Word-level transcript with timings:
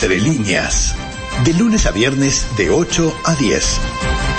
Entre 0.00 0.20
líneas. 0.20 0.94
De 1.44 1.52
lunes 1.54 1.84
a 1.84 1.90
viernes 1.90 2.46
de 2.56 2.70
8 2.70 3.12
a 3.24 3.34
10. 3.34 3.80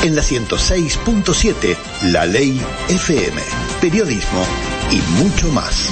En 0.05 0.15
la 0.15 0.21
106.7, 0.21 1.75
La 2.13 2.25
Ley 2.25 2.61
FM. 2.87 3.41
Periodismo 3.81 4.45
y 4.89 5.21
mucho 5.21 5.51
más. 5.51 5.91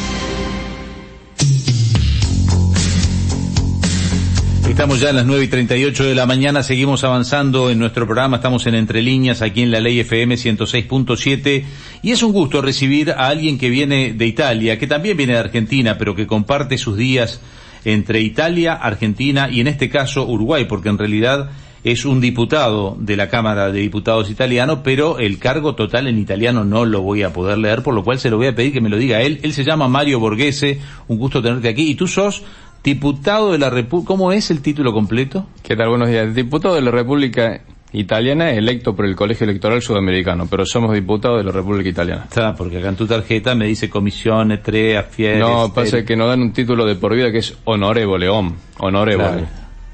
Estamos 4.69 5.01
ya 5.01 5.09
a 5.09 5.13
las 5.13 5.25
9 5.25 5.43
y 5.43 5.47
38 5.49 6.05
de 6.05 6.15
la 6.15 6.25
mañana, 6.25 6.63
seguimos 6.63 7.03
avanzando 7.03 7.69
en 7.69 7.77
nuestro 7.79 8.05
programa, 8.05 8.37
estamos 8.37 8.65
en 8.67 8.75
Entre 8.75 9.01
Líneas, 9.01 9.41
aquí 9.41 9.63
en 9.63 9.71
la 9.71 9.81
Ley 9.81 9.99
FM 9.99 10.35
106.7, 10.35 11.65
y 12.03 12.11
es 12.11 12.23
un 12.23 12.31
gusto 12.31 12.61
recibir 12.61 13.11
a 13.11 13.27
alguien 13.27 13.57
que 13.57 13.69
viene 13.69 14.13
de 14.13 14.27
Italia, 14.27 14.79
que 14.79 14.87
también 14.87 15.17
viene 15.17 15.33
de 15.33 15.39
Argentina, 15.39 15.97
pero 15.97 16.15
que 16.15 16.25
comparte 16.25 16.77
sus 16.77 16.95
días 16.95 17.41
entre 17.87 18.19
Italia, 18.19 18.73
Argentina 18.73 19.49
y 19.49 19.61
en 19.61 19.67
este 19.67 19.89
caso 19.89 20.27
Uruguay, 20.27 20.65
porque 20.65 20.89
en 20.89 20.97
realidad 20.97 21.51
es 21.85 22.03
un 22.03 22.19
diputado 22.19 22.97
de 22.99 23.15
la 23.15 23.29
Cámara 23.29 23.71
de 23.71 23.79
Diputados 23.79 24.29
italiano, 24.29 24.83
pero 24.83 25.19
el 25.19 25.39
cargo 25.39 25.73
total 25.73 26.07
en 26.07 26.19
italiano 26.19 26.65
no 26.65 26.83
lo 26.83 27.01
voy 27.01 27.23
a 27.23 27.31
poder 27.31 27.57
leer, 27.57 27.83
por 27.83 27.93
lo 27.93 28.03
cual 28.03 28.19
se 28.19 28.29
lo 28.29 28.35
voy 28.35 28.47
a 28.47 28.55
pedir 28.55 28.73
que 28.73 28.81
me 28.81 28.89
lo 28.89 28.97
diga 28.97 29.21
él. 29.21 29.39
Él 29.41 29.53
se 29.53 29.63
llama 29.63 29.87
Mario 29.87 30.19
Borghese, 30.19 30.81
un 31.07 31.17
gusto 31.17 31.41
tenerte 31.41 31.69
aquí. 31.69 31.89
Y 31.89 31.95
tú 31.95 32.07
sos 32.07 32.43
diputado 32.83 33.53
de 33.53 33.57
la 33.57 33.69
República, 33.69 34.07
¿cómo 34.07 34.33
es 34.33 34.51
el 34.51 34.61
título 34.61 34.91
completo? 34.91 35.47
¿Qué 35.63 35.77
tal? 35.77 35.87
Buenos 35.87 36.09
días. 36.09 36.35
Diputado 36.35 36.75
de 36.75 36.81
la 36.81 36.91
República 36.91 37.61
Italiana 37.97 38.51
electo 38.51 38.95
por 38.95 39.05
el 39.05 39.15
Colegio 39.15 39.45
Electoral 39.45 39.81
Sudamericano, 39.81 40.47
pero 40.49 40.65
somos 40.65 40.93
diputados 40.93 41.39
de 41.39 41.43
la 41.43 41.51
República 41.51 41.89
Italiana. 41.89 42.25
Está, 42.25 42.55
porque 42.55 42.77
acá 42.77 42.89
en 42.89 42.95
tu 42.95 43.07
tarjeta 43.07 43.55
me 43.55 43.65
dice 43.65 43.89
comisión, 43.89 44.59
tre, 44.63 44.97
affieres... 44.97 45.39
No, 45.39 45.73
pasa 45.73 46.05
que 46.05 46.15
nos 46.15 46.29
dan 46.29 46.41
un 46.41 46.53
título 46.53 46.85
de 46.85 46.95
por 46.95 47.15
vida 47.15 47.31
que 47.31 47.39
es 47.39 47.57
honorevole, 47.65 48.29
om, 48.29 48.53
honorevole. 48.79 49.45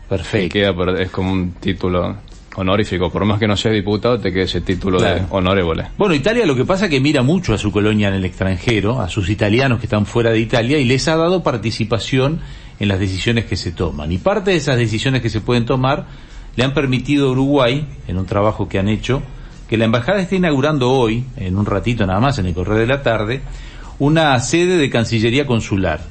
Perfecto. 0.09 0.53
Queda, 0.53 1.02
es 1.02 1.09
como 1.09 1.31
un 1.31 1.53
título 1.53 2.17
honorífico, 2.55 3.09
por 3.09 3.25
más 3.25 3.39
que 3.39 3.47
no 3.47 3.58
seas 3.58 3.73
diputado, 3.73 4.19
te 4.19 4.31
queda 4.31 4.44
ese 4.44 4.61
título 4.61 5.02
de 5.02 5.23
honorevole. 5.30 5.88
Bueno, 5.97 6.13
Italia 6.13 6.45
lo 6.45 6.56
que 6.56 6.66
pasa 6.66 6.85
es 6.85 6.91
que 6.91 7.00
mira 7.00 7.23
mucho 7.23 7.53
a 7.53 7.58
su 7.58 7.72
colonia 7.72 8.09
en 8.09 8.16
el 8.16 8.25
extranjero, 8.25 9.02
a 9.02 9.09
sus 9.09 9.30
italianos 9.30 9.80
que 9.80 9.85
están 9.85 10.06
fuera 10.06 10.31
de 10.31 10.39
Italia, 10.39 10.78
y 10.78 10.85
les 10.85 11.08
ha 11.08 11.16
dado 11.16 11.41
participación 11.41 12.41
en 12.80 12.88
las 12.88 13.00
decisiones 13.00 13.45
que 13.45 13.56
se 13.56 13.72
toman. 13.72 14.11
Y 14.11 14.17
parte 14.17 14.52
de 14.52 14.58
esas 14.58 14.78
decisiones 14.78 15.22
que 15.22 15.30
se 15.30 15.41
pueden 15.41 15.66
tomar 15.66 16.06
le 16.56 16.64
han 16.64 16.73
permitido 16.73 17.28
a 17.28 17.32
Uruguay, 17.32 17.88
en 18.08 18.18
un 18.18 18.26
trabajo 18.26 18.68
que 18.68 18.80
han 18.80 18.88
hecho, 18.88 19.22
que 19.68 19.78
la 19.78 19.86
embajada 19.86 20.22
esté 20.22 20.36
inaugurando 20.36 20.92
hoy, 20.92 21.26
en 21.38 21.58
un 21.58 21.66
ratito 21.66 22.06
nada 22.06 22.20
más, 22.20 22.38
en 22.38 22.46
el 22.46 22.54
correo 22.54 22.78
de 22.78 22.88
la 22.88 23.02
tarde, 23.02 23.42
una 24.00 24.40
sede 24.40 24.78
de 24.78 24.90
Cancillería 24.90 25.46
Consular 25.46 26.02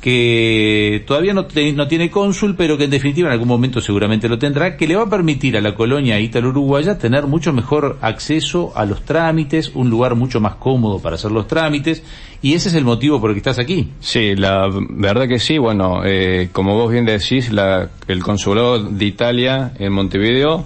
que 0.00 1.04
todavía 1.06 1.34
no, 1.34 1.46
no, 1.74 1.88
tiene 1.88 2.10
cónsul, 2.10 2.56
pero 2.56 2.78
que 2.78 2.84
en 2.84 2.90
definitiva 2.90 3.28
en 3.28 3.32
algún 3.32 3.48
momento 3.48 3.80
seguramente 3.80 4.28
lo 4.28 4.38
tendrá, 4.38 4.76
que 4.76 4.86
le 4.86 4.96
va 4.96 5.02
a 5.02 5.10
permitir 5.10 5.56
a 5.56 5.60
la 5.60 5.74
colonia 5.74 6.18
ítalo-uruguaya 6.18 6.98
tener 6.98 7.26
mucho 7.26 7.52
mejor 7.52 7.98
acceso 8.00 8.72
a 8.74 8.86
los 8.86 9.04
trámites, 9.04 9.72
un 9.74 9.90
lugar 9.90 10.14
mucho 10.14 10.40
más 10.40 10.54
cómodo 10.54 11.00
para 11.00 11.16
hacer 11.16 11.30
los 11.30 11.46
trámites, 11.46 12.02
y 12.40 12.54
ese 12.54 12.70
es 12.70 12.74
el 12.74 12.84
motivo 12.84 13.20
por 13.20 13.30
el 13.30 13.34
que 13.34 13.40
estás 13.40 13.58
aquí. 13.58 13.90
Sí, 14.00 14.34
la 14.34 14.68
verdad 14.72 15.28
que 15.28 15.38
sí, 15.38 15.58
bueno, 15.58 16.02
eh, 16.04 16.48
como 16.52 16.74
vos 16.74 16.90
bien 16.90 17.04
decís, 17.04 17.52
la, 17.52 17.90
el 18.08 18.22
consulado 18.22 18.82
de 18.82 19.04
Italia 19.04 19.72
en 19.78 19.92
Montevideo 19.92 20.64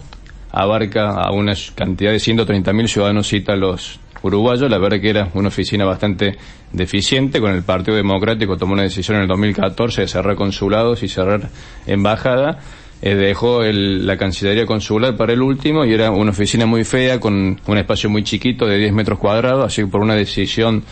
abarca 0.53 1.11
a 1.11 1.33
una 1.33 1.55
cantidad 1.75 2.13
de 2.13 2.19
130.000 2.19 2.87
ciudadanos 2.87 3.33
ítalos 3.33 3.99
uruguayo. 4.25 4.69
La 4.69 4.79
verdad 4.79 5.01
que 5.01 5.11
era 5.11 5.29
una 5.35 5.49
oficina 5.49 5.85
bastante 5.85 6.37
deficiente. 6.73 7.41
Con 7.41 7.53
el 7.53 7.63
Partido 7.63 7.97
Democrático 7.97 8.57
tomó 8.57 8.73
una 8.73 8.83
decisión 8.83 9.17
en 9.19 9.23
el 9.23 9.29
2014 9.29 10.03
de 10.03 10.09
cerrar 10.09 10.35
consulados 10.35 11.03
y 11.03 11.09
cerrar 11.09 11.49
embajada. 11.87 12.59
Eh, 13.03 13.15
dejó 13.15 13.63
la 13.63 14.17
Cancillería 14.17 14.65
Consular 14.65 15.15
para 15.17 15.35
el 15.35 15.43
último 15.43 15.85
y 15.85 15.93
era 15.93 16.11
una 16.11 16.31
oficina 16.31 16.65
muy 16.65 16.85
fea 16.85 17.21
con 17.21 17.61
un 17.67 17.79
espacio 17.79 18.09
muy 18.09 18.23
chiquito 18.23 18.67
de 18.67 18.79
10 18.79 18.95
metros 18.95 19.19
cuadrados, 19.19 19.67
así 19.67 19.83
que 19.83 19.89
por 19.89 20.01
una 20.01 20.15
decisión 20.15 20.85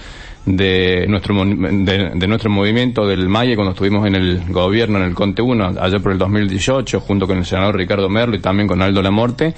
de 0.45 1.07
nuestro 1.09 1.35
de, 1.45 2.27
nuestro 2.27 2.51
movimiento 2.51 3.07
del 3.07 3.29
MAIE 3.29 3.55
cuando 3.55 3.73
estuvimos 3.73 4.07
en 4.07 4.17
el 4.17 4.43
gobierno 4.49 4.99
en 4.99 5.05
el 5.05 5.15
Conte 5.15 5.41
1 5.41 5.75
allá 5.81 6.01
por 6.01 6.13
el 6.13 6.19
2018 6.19 7.01
junto 7.01 7.29
con 7.29 7.39
el 7.39 7.47
senador 7.47 7.77
Ricardo 7.77 8.09
Merlo 8.09 8.35
y 8.35 8.41
también 8.41 8.67
con 8.67 8.83
Aldo 8.83 9.01
Lamorte 9.03 9.55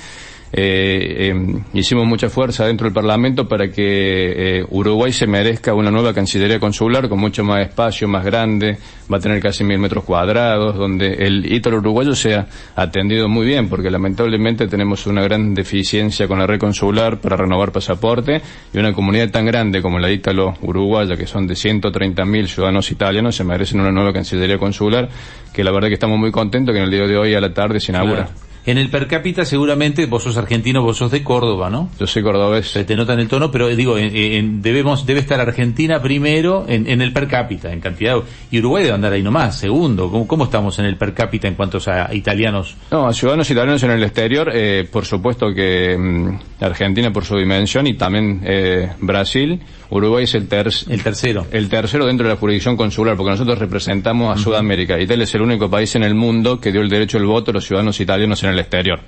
eh, 0.53 1.33
eh, 1.33 1.63
hicimos 1.73 2.07
mucha 2.07 2.29
fuerza 2.29 2.65
dentro 2.67 2.85
del 2.85 2.95
Parlamento 2.95 3.49
para 3.49 3.71
que 3.71 4.59
eh, 4.59 4.65
Uruguay 4.71 5.13
se 5.13 5.27
merezca 5.27 5.75
una 5.75 5.91
nueva 5.91 6.15
Cancillería 6.15 6.61
Consular 6.61 7.09
con 7.09 7.19
mucho 7.19 7.43
más 7.43 7.67
espacio, 7.67 8.07
más 8.07 8.25
grande, 8.25 8.79
va 9.13 9.17
a 9.17 9.21
tener 9.21 9.41
casi 9.41 9.65
mil 9.65 9.79
metros 9.79 10.05
cuadrados, 10.05 10.77
donde 10.77 11.15
el 11.15 11.53
ítalo 11.53 11.79
uruguayo 11.79 12.15
sea 12.15 12.47
atendido 12.77 13.29
muy 13.29 13.47
bien, 13.47 13.69
porque 13.69 13.91
lamentablemente 13.91 14.69
tenemos 14.69 15.07
una 15.07 15.23
gran 15.23 15.55
deficiencia 15.55 16.29
con 16.29 16.39
la 16.39 16.47
red 16.47 16.61
consular 16.61 17.21
para 17.21 17.37
renovar 17.37 17.73
pasaporte 17.73 18.41
y 18.73 18.79
una 18.79 18.93
comunidad 18.93 19.31
tan 19.31 19.47
grande 19.47 19.83
como 19.83 19.99
la 19.99 20.11
ítalo 20.11 20.55
uruguaya, 20.63 21.17
que 21.17 21.27
son 21.27 21.49
de 21.49 21.55
130.000 21.55 22.47
ciudadanos 22.47 22.91
italianos, 22.93 23.35
se 23.35 23.43
merecen 23.43 23.81
una 23.81 23.91
nueva 23.91 24.13
Cancillería 24.13 24.59
Consular, 24.59 25.09
que 25.53 25.65
la 25.65 25.73
verdad 25.73 25.89
que 25.89 25.95
estamos 25.95 26.19
muy 26.19 26.31
contentos 26.31 26.73
que 26.73 26.79
en 26.79 26.85
el 26.85 26.91
día 26.91 27.07
de 27.07 27.17
hoy 27.17 27.35
a 27.35 27.41
la 27.41 27.53
tarde 27.53 27.81
se 27.81 27.91
inaugura. 27.91 28.29
En 28.67 28.79
el 28.79 28.89
per 28.89 29.07
cápita 29.07 29.45
seguramente 29.45 30.07
vos 30.07 30.23
sos 30.23 30.39
argentino, 30.39 30.83
vos 30.83 30.97
sos 30.97 31.11
de 31.11 31.23
Córdoba, 31.23 31.69
¿no? 31.69 31.91
Yo 32.01 32.07
soy 32.07 32.23
cordobés. 32.23 32.69
Se 32.71 32.85
te 32.85 32.97
nota 32.97 33.13
en 33.13 33.21
el 33.21 33.29
tono, 33.29 33.51
pero 33.51 33.69
digo, 33.69 33.97
debemos, 33.97 35.05
debe 35.05 35.21
estar 35.21 35.39
Argentina 35.39 36.01
primero 36.01 36.65
en, 36.67 37.01
el 37.03 37.13
per 37.13 37.29
cápita, 37.29 37.71
en 37.73 37.81
cantidad. 37.81 38.17
Y 38.51 38.61
Uruguay 38.61 38.85
debe 38.85 38.95
andar 38.95 39.13
ahí 39.13 39.23
nomás, 39.23 39.59
segundo. 39.59 40.11
¿Cómo, 40.11 40.27
cómo 40.27 40.45
estamos 40.45 40.79
en 40.79 40.87
el 40.87 40.97
per 40.97 41.13
cápita 41.13 41.47
en 41.47 41.57
cuanto 41.57 41.79
a 41.87 42.15
italianos? 42.15 42.75
No, 42.91 43.07
a 43.07 43.13
ciudadanos 43.13 43.51
italianos 43.51 43.83
en 43.83 43.91
el 43.91 44.03
exterior, 44.03 44.51
eh, 44.55 44.89
por 44.91 45.05
supuesto 45.05 45.53
que 45.53 45.97
mm, 45.99 46.65
Argentina 46.65 47.13
por 47.13 47.27
su 47.27 47.37
dimensión 47.37 47.87
y 47.87 47.95
también 47.95 48.41
eh, 48.45 48.93
Brasil. 48.99 49.61
Uruguay 49.97 50.25
es 50.25 50.35
el, 50.35 50.43
el 50.43 51.03
tercero. 51.03 51.47
El 51.53 51.69
tercero 51.69 52.07
dentro 52.07 52.27
de 52.27 52.35
la 52.35 52.39
jurisdicción 52.39 52.77
consular, 52.77 53.17
porque 53.17 53.31
nosotros 53.31 53.59
representamos 53.59 54.37
a 54.37 54.43
Sudamérica. 54.43 55.01
Italia 55.01 55.25
es 55.25 55.35
el 55.35 55.43
único 55.43 55.71
país 55.71 55.95
en 55.95 56.03
el 56.03 56.15
mundo 56.15 56.61
que 56.61 56.73
dio 56.73 56.81
el 56.81 56.89
derecho 56.89 57.19
al 57.19 57.27
voto 57.27 57.53
a 57.53 57.55
los 57.55 57.65
ciudadanos 57.65 58.01
italianos 58.01 58.43
en 58.43 58.51
el 58.51 58.59
exterior. 58.59 59.01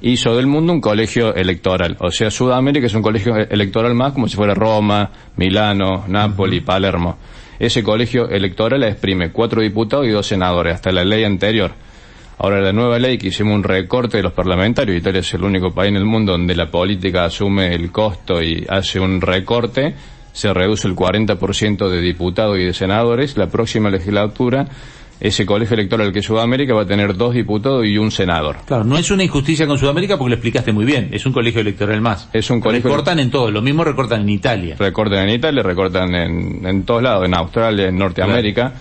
Hizo 0.00 0.34
del 0.34 0.46
mundo 0.46 0.72
un 0.72 0.80
colegio 0.80 1.34
electoral. 1.34 1.96
O 2.00 2.10
sea, 2.10 2.30
Sudamérica 2.30 2.86
es 2.86 2.94
un 2.94 3.02
colegio 3.02 3.36
electoral 3.36 3.94
más 3.94 4.14
como 4.14 4.28
si 4.28 4.36
fuera 4.36 4.54
Roma, 4.54 5.10
Milano, 5.36 6.04
Nápoles, 6.08 6.62
Palermo. 6.62 7.18
Ese 7.58 7.82
colegio 7.82 8.26
electoral 8.30 8.82
exprime 8.84 9.30
cuatro 9.32 9.60
diputados 9.60 10.06
y 10.06 10.10
dos 10.10 10.26
senadores, 10.26 10.74
hasta 10.74 10.90
la 10.90 11.04
ley 11.04 11.24
anterior. 11.24 11.72
Ahora, 12.38 12.62
la 12.62 12.72
nueva 12.72 12.98
ley 12.98 13.18
que 13.18 13.28
hicimos 13.28 13.54
un 13.54 13.62
recorte 13.62 14.16
de 14.16 14.22
los 14.22 14.32
parlamentarios, 14.32 14.96
Italia 14.96 15.20
es 15.20 15.34
el 15.34 15.44
único 15.44 15.74
país 15.74 15.90
en 15.90 15.96
el 15.96 16.06
mundo 16.06 16.32
donde 16.32 16.56
la 16.56 16.70
política 16.70 17.26
asume 17.26 17.74
el 17.74 17.92
costo 17.92 18.42
y 18.42 18.64
hace 18.66 18.98
un 18.98 19.20
recorte, 19.20 19.94
se 20.32 20.52
reduce 20.52 20.88
el 20.88 20.94
40% 20.94 21.88
de 21.88 22.00
diputados 22.00 22.58
y 22.58 22.64
de 22.64 22.74
senadores. 22.74 23.36
La 23.36 23.48
próxima 23.48 23.90
legislatura 23.90 24.68
ese 25.20 25.44
colegio 25.44 25.74
electoral 25.74 26.12
que 26.12 26.22
Sudamérica 26.22 26.74
va 26.74 26.82
a 26.82 26.86
tener 26.86 27.14
dos 27.14 27.34
diputados 27.34 27.86
y 27.86 27.98
un 27.98 28.10
senador. 28.10 28.56
Claro, 28.66 28.84
no 28.84 28.96
es 28.96 29.10
una 29.10 29.22
injusticia 29.22 29.66
con 29.66 29.78
Sudamérica 29.78 30.16
porque 30.16 30.30
lo 30.30 30.34
explicaste 30.36 30.72
muy 30.72 30.86
bien, 30.86 31.10
es 31.12 31.26
un 31.26 31.32
colegio 31.32 31.60
electoral 31.60 32.00
más. 32.00 32.28
Es 32.32 32.50
un 32.50 32.60
colegio. 32.60 32.88
Recortan 32.88 33.20
en 33.20 33.30
todo, 33.30 33.50
lo 33.50 33.60
mismo 33.60 33.84
recortan 33.84 34.22
en 34.22 34.30
Italia. 34.30 34.76
Recortan 34.78 35.28
en 35.28 35.34
Italia, 35.34 35.62
recortan 35.62 36.14
en, 36.14 36.66
en 36.66 36.82
todos 36.84 37.02
lados, 37.02 37.26
en 37.26 37.34
Australia, 37.34 37.88
en 37.88 37.98
Norteamérica. 37.98 38.72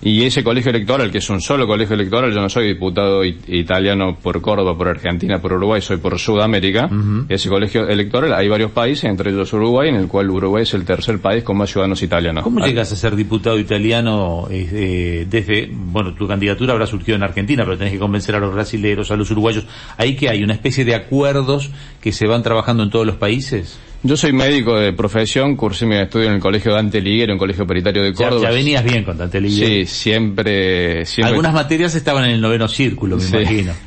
Y 0.00 0.22
ese 0.22 0.44
colegio 0.44 0.70
electoral, 0.70 1.10
que 1.10 1.18
es 1.18 1.28
un 1.28 1.40
solo 1.40 1.66
colegio 1.66 1.94
electoral, 1.94 2.32
yo 2.32 2.40
no 2.40 2.48
soy 2.48 2.68
diputado 2.68 3.24
italiano 3.24 4.16
por 4.22 4.40
Córdoba, 4.40 4.76
por 4.76 4.86
Argentina, 4.86 5.40
por 5.40 5.52
Uruguay, 5.52 5.80
soy 5.80 5.96
por 5.96 6.18
Sudamérica. 6.18 6.88
Ese 7.28 7.48
colegio 7.48 7.88
electoral, 7.88 8.32
hay 8.32 8.48
varios 8.48 8.70
países, 8.70 9.04
entre 9.04 9.30
ellos 9.30 9.52
Uruguay, 9.52 9.88
en 9.88 9.96
el 9.96 10.06
cual 10.06 10.30
Uruguay 10.30 10.62
es 10.62 10.74
el 10.74 10.84
tercer 10.84 11.18
país 11.20 11.42
con 11.42 11.56
más 11.56 11.70
ciudadanos 11.70 12.00
italianos. 12.02 12.44
¿Cómo 12.44 12.64
llegas 12.64 12.92
a 12.92 12.96
ser 12.96 13.16
diputado 13.16 13.58
italiano 13.58 14.46
eh, 14.50 15.26
desde, 15.28 15.68
bueno, 15.72 16.14
tu 16.14 16.28
candidatura 16.28 16.74
habrá 16.74 16.86
surgido 16.86 17.16
en 17.16 17.24
Argentina, 17.24 17.64
pero 17.64 17.76
tenés 17.76 17.92
que 17.92 17.98
convencer 17.98 18.36
a 18.36 18.38
los 18.38 18.54
brasileños, 18.54 19.10
a 19.10 19.16
los 19.16 19.30
uruguayos. 19.32 19.66
¿Ahí 19.96 20.14
que 20.14 20.28
hay? 20.28 20.44
¿Una 20.44 20.54
especie 20.54 20.84
de 20.84 20.94
acuerdos 20.94 21.70
que 22.00 22.12
se 22.12 22.26
van 22.26 22.44
trabajando 22.44 22.84
en 22.84 22.90
todos 22.90 23.06
los 23.06 23.16
países? 23.16 23.78
Yo 24.02 24.16
soy 24.16 24.32
médico 24.32 24.76
de 24.76 24.92
profesión, 24.92 25.56
cursé 25.56 25.84
mi 25.84 25.96
estudio 25.96 26.28
en 26.28 26.34
el 26.34 26.40
colegio 26.40 26.72
Dante 26.72 27.00
Liguero, 27.00 27.32
en 27.32 27.38
colegio 27.38 27.66
peritario 27.66 28.02
de 28.02 28.12
Córdoba. 28.12 28.42
Ya, 28.42 28.50
venías 28.50 28.84
bien 28.84 29.02
con 29.02 29.18
Dante 29.18 29.40
Liguero. 29.40 29.66
Sí, 29.66 29.86
siempre, 29.86 31.04
siempre. 31.04 31.30
Algunas 31.30 31.52
materias 31.52 31.94
estaban 31.96 32.24
en 32.24 32.30
el 32.30 32.40
noveno 32.40 32.68
círculo, 32.68 33.16
me 33.16 33.26
imagino. 33.26 33.72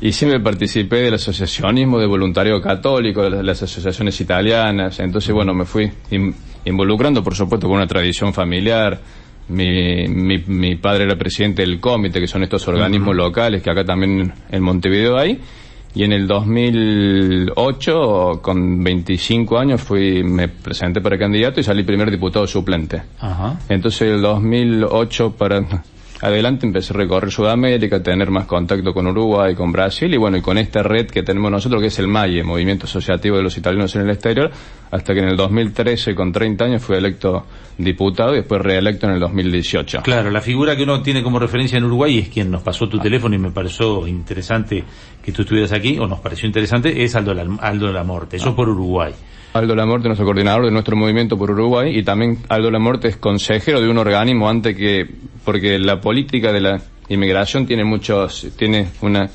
Y 0.00 0.10
siempre 0.10 0.40
participé 0.40 0.96
del 0.96 1.14
asociacionismo 1.14 2.00
de 2.00 2.06
voluntariado 2.06 2.60
católico, 2.60 3.22
de 3.22 3.40
las, 3.40 3.62
asociaciones 3.62 4.20
italianas. 4.20 4.98
Entonces, 4.98 5.32
bueno, 5.32 5.54
me 5.54 5.64
fui 5.64 5.92
involucrando, 6.64 7.22
por 7.22 7.36
supuesto, 7.36 7.68
con 7.68 7.76
una 7.76 7.86
tradición 7.86 8.34
familiar. 8.34 9.00
Mi, 9.46 10.08
mi, 10.08 10.38
mi 10.38 10.74
padre 10.74 11.04
era 11.04 11.14
presidente 11.14 11.62
del 11.62 11.78
comité, 11.78 12.18
que 12.18 12.26
son 12.26 12.42
estos 12.42 12.66
organismos 12.66 13.14
locales 13.14 13.62
que 13.62 13.70
acá 13.70 13.84
también 13.84 14.32
en 14.50 14.62
Montevideo 14.64 15.16
hay 15.16 15.38
y 15.94 16.04
en 16.04 16.12
el 16.12 16.26
2008, 16.26 18.40
con 18.42 18.82
25 18.82 19.58
años, 19.58 19.82
fui, 19.82 20.22
me 20.22 20.48
presenté 20.48 21.02
para 21.02 21.18
candidato 21.18 21.60
y 21.60 21.62
salí 21.62 21.82
primer 21.82 22.10
diputado 22.10 22.46
suplente. 22.46 23.02
Ajá. 23.20 23.58
Entonces, 23.68 24.00
el 24.02 24.22
2008 24.22 25.32
para, 25.32 25.62
adelante 26.22 26.66
empecé 26.66 26.94
a 26.94 26.96
recorrer 26.96 27.32
Sudamérica, 27.32 27.96
a 27.96 28.02
tener 28.02 28.30
más 28.30 28.46
contacto 28.46 28.94
con 28.94 29.08
Uruguay, 29.08 29.54
con 29.56 29.72
Brasil 29.72 30.14
y 30.14 30.16
bueno, 30.16 30.36
y 30.36 30.40
con 30.40 30.56
esta 30.56 30.82
red 30.82 31.06
que 31.06 31.24
tenemos 31.24 31.50
nosotros 31.50 31.80
que 31.82 31.88
es 31.88 31.98
el 31.98 32.06
MAIE, 32.06 32.44
Movimiento 32.44 32.86
Asociativo 32.86 33.36
de 33.36 33.42
los 33.42 33.58
Italianos 33.58 33.94
en 33.96 34.02
el 34.02 34.10
Exterior, 34.10 34.50
hasta 34.92 35.14
que 35.14 35.20
en 35.20 35.28
el 35.28 35.36
2013, 35.36 36.14
con 36.14 36.30
30 36.32 36.64
años, 36.64 36.82
fui 36.82 36.96
electo 36.96 37.44
diputado 37.76 38.34
y 38.34 38.36
después 38.36 38.62
reelecto 38.62 39.06
en 39.06 39.14
el 39.14 39.20
2018. 39.20 40.02
Claro, 40.02 40.30
la 40.30 40.40
figura 40.40 40.76
que 40.76 40.84
uno 40.84 41.02
tiene 41.02 41.24
como 41.24 41.40
referencia 41.40 41.76
en 41.76 41.84
Uruguay 41.84 42.18
es 42.18 42.28
quien 42.28 42.50
nos 42.50 42.62
pasó 42.62 42.88
tu 42.88 43.00
teléfono 43.00 43.34
y 43.34 43.38
me 43.38 43.50
pareció 43.50 44.06
interesante 44.06 44.84
que 45.22 45.32
tú 45.32 45.42
estuvieras 45.42 45.72
aquí, 45.72 45.98
o 45.98 46.06
nos 46.06 46.20
pareció 46.20 46.46
interesante, 46.46 47.02
es 47.02 47.16
Aldo, 47.16 47.34
Aldo 47.60 47.92
Lamorte, 47.92 48.36
eso 48.36 48.50
ah. 48.50 48.56
por 48.56 48.68
Uruguay. 48.68 49.12
Aldo 49.54 49.74
Lamorte, 49.74 50.08
nuestro 50.08 50.24
coordinador 50.24 50.64
de 50.64 50.70
nuestro 50.70 50.96
movimiento 50.96 51.36
por 51.36 51.50
Uruguay, 51.50 51.98
y 51.98 52.02
también 52.02 52.38
Aldo 52.48 52.70
Lamorte 52.70 53.08
es 53.08 53.16
consejero 53.18 53.82
de 53.82 53.88
un 53.88 53.98
organismo 53.98 54.48
antes 54.48 54.74
que, 54.74 55.06
porque 55.44 55.78
la 55.78 56.00
política 56.00 56.52
de 56.52 56.60
la 56.62 56.80
inmigración 57.08 57.66
tiene 57.66 57.84
muchos, 57.84 58.48
tiene 58.56 58.88
una 59.02 59.28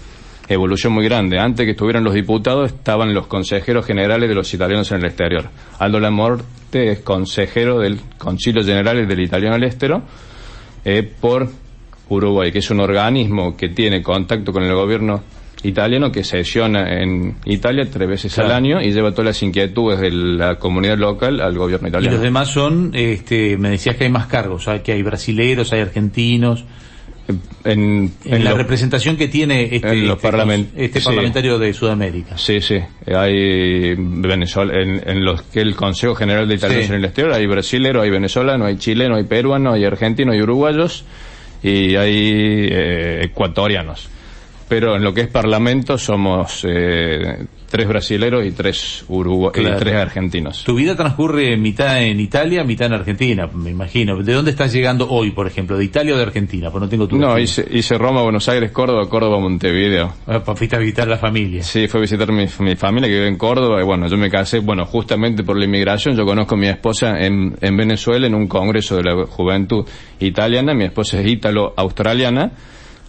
evolución 0.47 0.93
muy 0.93 1.05
grande. 1.05 1.37
Antes 1.39 1.65
que 1.65 1.71
estuvieran 1.71 2.03
los 2.03 2.15
diputados 2.15 2.71
estaban 2.71 3.13
los 3.13 3.27
consejeros 3.27 3.85
generales 3.85 4.27
de 4.27 4.33
los 4.33 4.51
italianos 4.51 4.91
en 4.91 4.97
el 4.97 5.05
exterior. 5.05 5.49
Aldo 5.77 5.99
Lamorte 5.99 6.91
es 6.91 6.99
consejero 7.01 7.79
del 7.79 7.99
Concilio 8.17 8.63
General 8.63 9.07
del 9.07 9.19
Italiano 9.19 9.55
al 9.55 9.63
Estero 9.65 10.01
eh, 10.83 11.03
por 11.03 11.47
Uruguay, 12.09 12.51
que 12.51 12.59
es 12.59 12.71
un 12.71 12.79
organismo 12.79 13.55
que 13.55 13.69
tiene 13.69 14.01
contacto 14.01 14.51
con 14.51 14.63
el 14.63 14.73
gobierno 14.73 15.21
italiano 15.63 16.11
que 16.11 16.23
sesiona 16.23 17.01
en 17.01 17.35
Italia 17.45 17.87
tres 17.91 18.07
veces 18.07 18.37
al 18.39 18.51
año 18.51 18.81
y 18.81 18.91
lleva 18.91 19.11
todas 19.11 19.25
las 19.25 19.43
inquietudes 19.43 19.99
de 19.99 20.11
la 20.11 20.55
comunidad 20.55 20.97
local 20.97 21.41
al 21.41 21.57
gobierno 21.57 21.87
italiano. 21.87 22.11
Y 22.11 22.15
los 22.15 22.23
demás 22.23 22.49
son, 22.49 22.91
este, 22.93 23.57
me 23.57 23.69
decías 23.69 23.95
que 23.95 24.05
hay 24.05 24.09
más 24.09 24.27
cargos, 24.27 24.67
que 24.83 24.91
hay 24.91 25.03
brasileros, 25.03 25.73
hay 25.73 25.81
argentinos. 25.81 26.65
En, 27.65 28.13
la 28.23 28.53
representación 28.53 29.17
que 29.17 29.27
tiene 29.27 29.63
este, 29.63 29.75
este, 29.75 30.75
este 30.77 31.01
parlamentario 31.01 31.59
de 31.59 31.73
Sudamérica. 31.73 32.37
Sí, 32.37 32.61
sí. 32.61 32.79
Hay 33.05 33.95
Venezuela, 33.97 34.73
en, 34.81 35.25
los 35.25 35.41
que 35.41 35.59
el 35.59 35.75
Consejo 35.75 36.15
General 36.15 36.47
de 36.47 36.55
Italianos 36.55 36.89
en 36.89 36.95
el 36.95 37.03
Exterior 37.03 37.33
hay 37.33 37.45
brasileros, 37.45 38.03
hay 38.03 38.11
venezolanos, 38.11 38.67
hay 38.67 38.77
chilenos, 38.77 39.17
hay 39.17 39.25
peruanos, 39.25 39.73
hay 39.73 39.83
argentinos, 39.83 40.35
hay 40.35 40.41
uruguayos 40.41 41.03
y 41.61 41.97
hay 41.97 42.69
eh, 42.71 43.25
ecuatorianos 43.25 44.09
pero 44.67 44.95
en 44.95 45.03
lo 45.03 45.13
que 45.13 45.21
es 45.21 45.27
parlamento 45.27 45.97
somos 45.97 46.65
eh, 46.67 47.45
tres 47.69 47.87
brasileros 47.87 48.45
y 48.45 48.51
tres 48.51 49.05
Uruguay 49.07 49.51
y 49.55 49.79
tres 49.79 49.95
argentinos. 49.95 50.63
Tu 50.63 50.75
vida 50.75 50.95
transcurre 50.95 51.55
mitad 51.57 52.01
en 52.03 52.19
Italia, 52.19 52.63
mitad 52.63 52.87
en 52.87 52.93
Argentina, 52.93 53.47
me 53.53 53.69
imagino. 53.69 54.21
¿De 54.21 54.33
dónde 54.33 54.51
estás 54.51 54.73
llegando 54.73 55.09
hoy, 55.09 55.31
por 55.31 55.47
ejemplo? 55.47 55.77
¿De 55.77 55.85
Italia 55.85 56.13
o 56.15 56.17
de 56.17 56.23
Argentina? 56.23 56.69
Pues 56.69 56.81
no 56.81 56.89
tengo 56.89 57.07
tu 57.07 57.17
No, 57.17 57.37
hice, 57.37 57.65
hice, 57.71 57.97
Roma, 57.97 58.21
Buenos 58.23 58.47
Aires, 58.49 58.71
Córdoba, 58.71 59.07
Córdoba, 59.09 59.39
Montevideo. 59.39 60.13
Ah, 60.27 60.41
fuiste 60.41 60.75
a 60.75 60.79
visitar 60.79 61.07
la 61.07 61.17
familia. 61.17 61.63
Sí, 61.63 61.87
fue 61.87 61.99
a 61.99 62.01
visitar 62.01 62.31
mi, 62.31 62.45
mi, 62.59 62.75
familia 62.75 63.07
que 63.07 63.15
vive 63.15 63.27
en 63.27 63.37
Córdoba 63.37 63.81
y 63.81 63.85
bueno, 63.85 64.07
yo 64.07 64.17
me 64.17 64.29
casé, 64.29 64.59
bueno, 64.59 64.85
justamente 64.85 65.43
por 65.43 65.57
la 65.57 65.65
inmigración, 65.65 66.15
yo 66.15 66.25
conozco 66.25 66.55
a 66.55 66.57
mi 66.57 66.67
esposa 66.67 67.19
en, 67.19 67.57
en 67.61 67.77
Venezuela 67.77 68.27
en 68.27 68.35
un 68.35 68.47
congreso 68.47 68.95
de 68.97 69.03
la 69.03 69.25
juventud 69.25 69.85
italiana, 70.19 70.73
mi 70.73 70.85
esposa 70.85 71.19
es 71.19 71.27
ítalo-australiana 71.27 72.51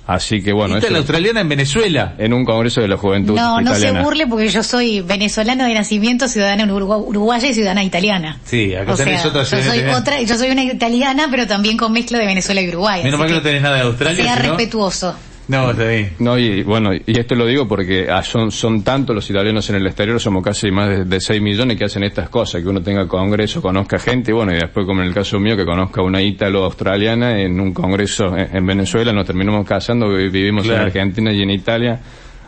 Así 0.08 0.42
que 0.42 0.54
bueno. 0.54 0.76
¿Viste 0.76 0.90
la 0.90 1.00
australiana 1.00 1.42
en 1.42 1.50
Venezuela? 1.50 2.14
En 2.16 2.32
un 2.32 2.42
congreso 2.46 2.80
de 2.80 2.88
la 2.88 2.96
juventud. 2.96 3.34
No, 3.34 3.60
no 3.60 3.74
se 3.74 3.92
burle 3.92 4.26
porque 4.26 4.48
yo 4.48 4.62
soy 4.62 5.02
venezolano 5.02 5.66
de 5.66 5.74
nacimiento, 5.74 6.28
ciudadana 6.28 6.64
uruguaya 6.72 7.46
y 7.46 7.52
ciudadana 7.52 7.84
italiana. 7.84 8.40
Sí, 8.42 8.74
acá 8.74 8.94
tenés 8.94 9.22
otra 9.26 9.42
yo 9.42 9.62
soy 9.62 9.80
otra, 9.84 10.22
yo 10.22 10.38
soy 10.38 10.50
una 10.50 10.64
italiana, 10.64 11.28
pero 11.30 11.46
también 11.46 11.76
con 11.76 11.92
mezcla 11.92 12.18
de 12.18 12.24
Venezuela 12.24 12.62
y 12.62 12.68
Uruguay. 12.68 13.04
Menos 13.04 13.20
mal 13.20 13.28
que 13.28 13.34
no 13.34 13.42
tenés 13.42 13.60
nada 13.60 13.76
de 13.76 13.82
Australia. 13.82 14.24
Sea 14.24 14.36
respetuoso. 14.36 15.14
No, 15.48 15.70
está 15.70 15.88
bien. 15.88 16.12
No, 16.18 16.38
y 16.38 16.62
bueno, 16.62 16.90
y 16.94 17.18
esto 17.18 17.34
lo 17.34 17.46
digo 17.46 17.66
porque 17.66 18.06
ah, 18.10 18.22
son, 18.22 18.52
son 18.52 18.82
tantos 18.82 19.16
los 19.16 19.30
italianos 19.30 19.68
en 19.70 19.76
el 19.76 19.86
exterior, 19.86 20.20
somos 20.20 20.44
casi 20.44 20.70
más 20.70 20.90
de, 20.90 21.04
de 21.06 21.20
6 21.20 21.40
millones 21.40 21.78
que 21.78 21.84
hacen 21.84 22.04
estas 22.04 22.28
cosas, 22.28 22.62
que 22.62 22.68
uno 22.68 22.82
tenga 22.82 23.08
congreso, 23.08 23.62
conozca 23.62 23.98
gente, 23.98 24.30
bueno, 24.30 24.52
y 24.52 24.56
después 24.56 24.84
como 24.84 25.00
en 25.00 25.08
el 25.08 25.14
caso 25.14 25.40
mío, 25.40 25.56
que 25.56 25.64
conozca 25.64 26.02
una 26.02 26.20
ítalo-australiana 26.20 27.40
en 27.40 27.58
un 27.60 27.72
congreso 27.72 28.36
en, 28.36 28.66
Venezuela, 28.66 29.10
nos 29.14 29.26
terminamos 29.26 29.66
casando, 29.66 30.10
vivimos 30.10 30.66
en 30.66 30.74
Argentina 30.74 31.32
y 31.32 31.40
en 31.40 31.50
Italia, 31.50 31.98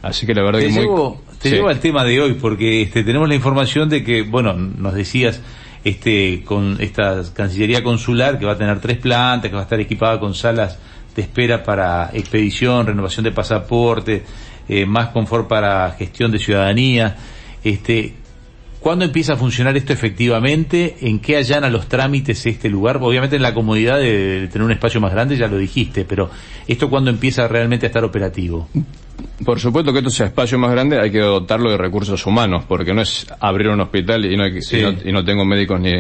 así 0.03 0.27
que 0.27 0.35
la 0.35 0.43
verdad 0.43 0.59
te 0.61 0.67
que 0.67 0.73
llevo, 0.73 1.23
Te 1.41 1.51
llevo 1.51 1.69
al 1.69 1.81
tema 1.81 2.05
de 2.05 2.21
hoy, 2.21 2.35
porque 2.35 2.83
este, 2.83 3.03
tenemos 3.03 3.27
la 3.31 3.35
información 3.35 3.89
de 3.89 4.05
que, 4.05 4.23
bueno, 4.23 4.53
nos 4.53 4.93
decías 4.93 5.41
este 5.85 6.43
con 6.45 6.77
esta 6.81 7.23
Cancillería 7.33 7.83
Consular 7.83 8.39
que 8.39 8.45
va 8.45 8.53
a 8.53 8.59
tener 8.59 8.79
tres 8.81 8.99
plantas, 8.99 9.49
que 9.49 9.55
va 9.55 9.63
a 9.63 9.65
estar 9.65 9.81
equipada 9.81 10.21
con 10.21 10.35
salas 10.35 10.79
de 11.15 11.23
espera 11.23 11.63
para 11.63 12.11
expedición, 12.13 12.87
renovación 12.87 13.25
de 13.25 13.33
pasaporte, 13.33 14.23
eh, 14.69 14.87
más 14.87 15.09
confort 15.09 15.49
para 15.49 15.91
gestión 15.93 16.31
de 16.31 16.39
ciudadanía. 16.39 17.17
Este, 17.65 18.15
¿Cuándo 18.81 19.05
empieza 19.05 19.35
a 19.35 19.37
funcionar 19.37 19.77
esto 19.77 19.93
efectivamente? 19.93 20.97
¿En 21.03 21.19
qué 21.19 21.37
allana 21.37 21.69
los 21.69 21.87
trámites 21.87 22.47
este 22.47 22.71
lugar? 22.71 22.99
Obviamente 23.03 23.37
en 23.37 23.43
la 23.43 23.53
comodidad 23.53 23.99
de 23.99 24.49
tener 24.51 24.65
un 24.65 24.73
espacio 24.73 25.03
más 25.03 25.13
grande, 25.13 25.37
ya 25.37 25.49
lo 25.49 25.59
dijiste, 25.59 26.07
pero 26.07 26.31
¿esto 26.67 26.89
cuándo 26.89 27.11
empieza 27.11 27.47
realmente 27.47 27.85
a 27.85 27.89
estar 27.89 28.05
operativo? 28.05 28.69
Por 29.45 29.61
supuesto 29.61 29.93
que 29.93 29.99
esto 29.99 30.11
sea 30.11 30.27
espacio 30.27 30.59
más 30.59 30.71
grande, 30.71 30.99
hay 30.99 31.11
que 31.11 31.19
dotarlo 31.19 31.71
de 31.71 31.77
recursos 31.77 32.25
humanos, 32.25 32.65
porque 32.67 32.95
no 32.95 33.03
es 33.03 33.27
abrir 33.39 33.69
un 33.69 33.81
hospital 33.83 34.25
y 34.25 34.35
no, 34.35 34.47
y 34.47 35.13
no 35.13 35.25
tengo 35.25 35.45
médicos 35.45 35.79
ni 35.79 35.93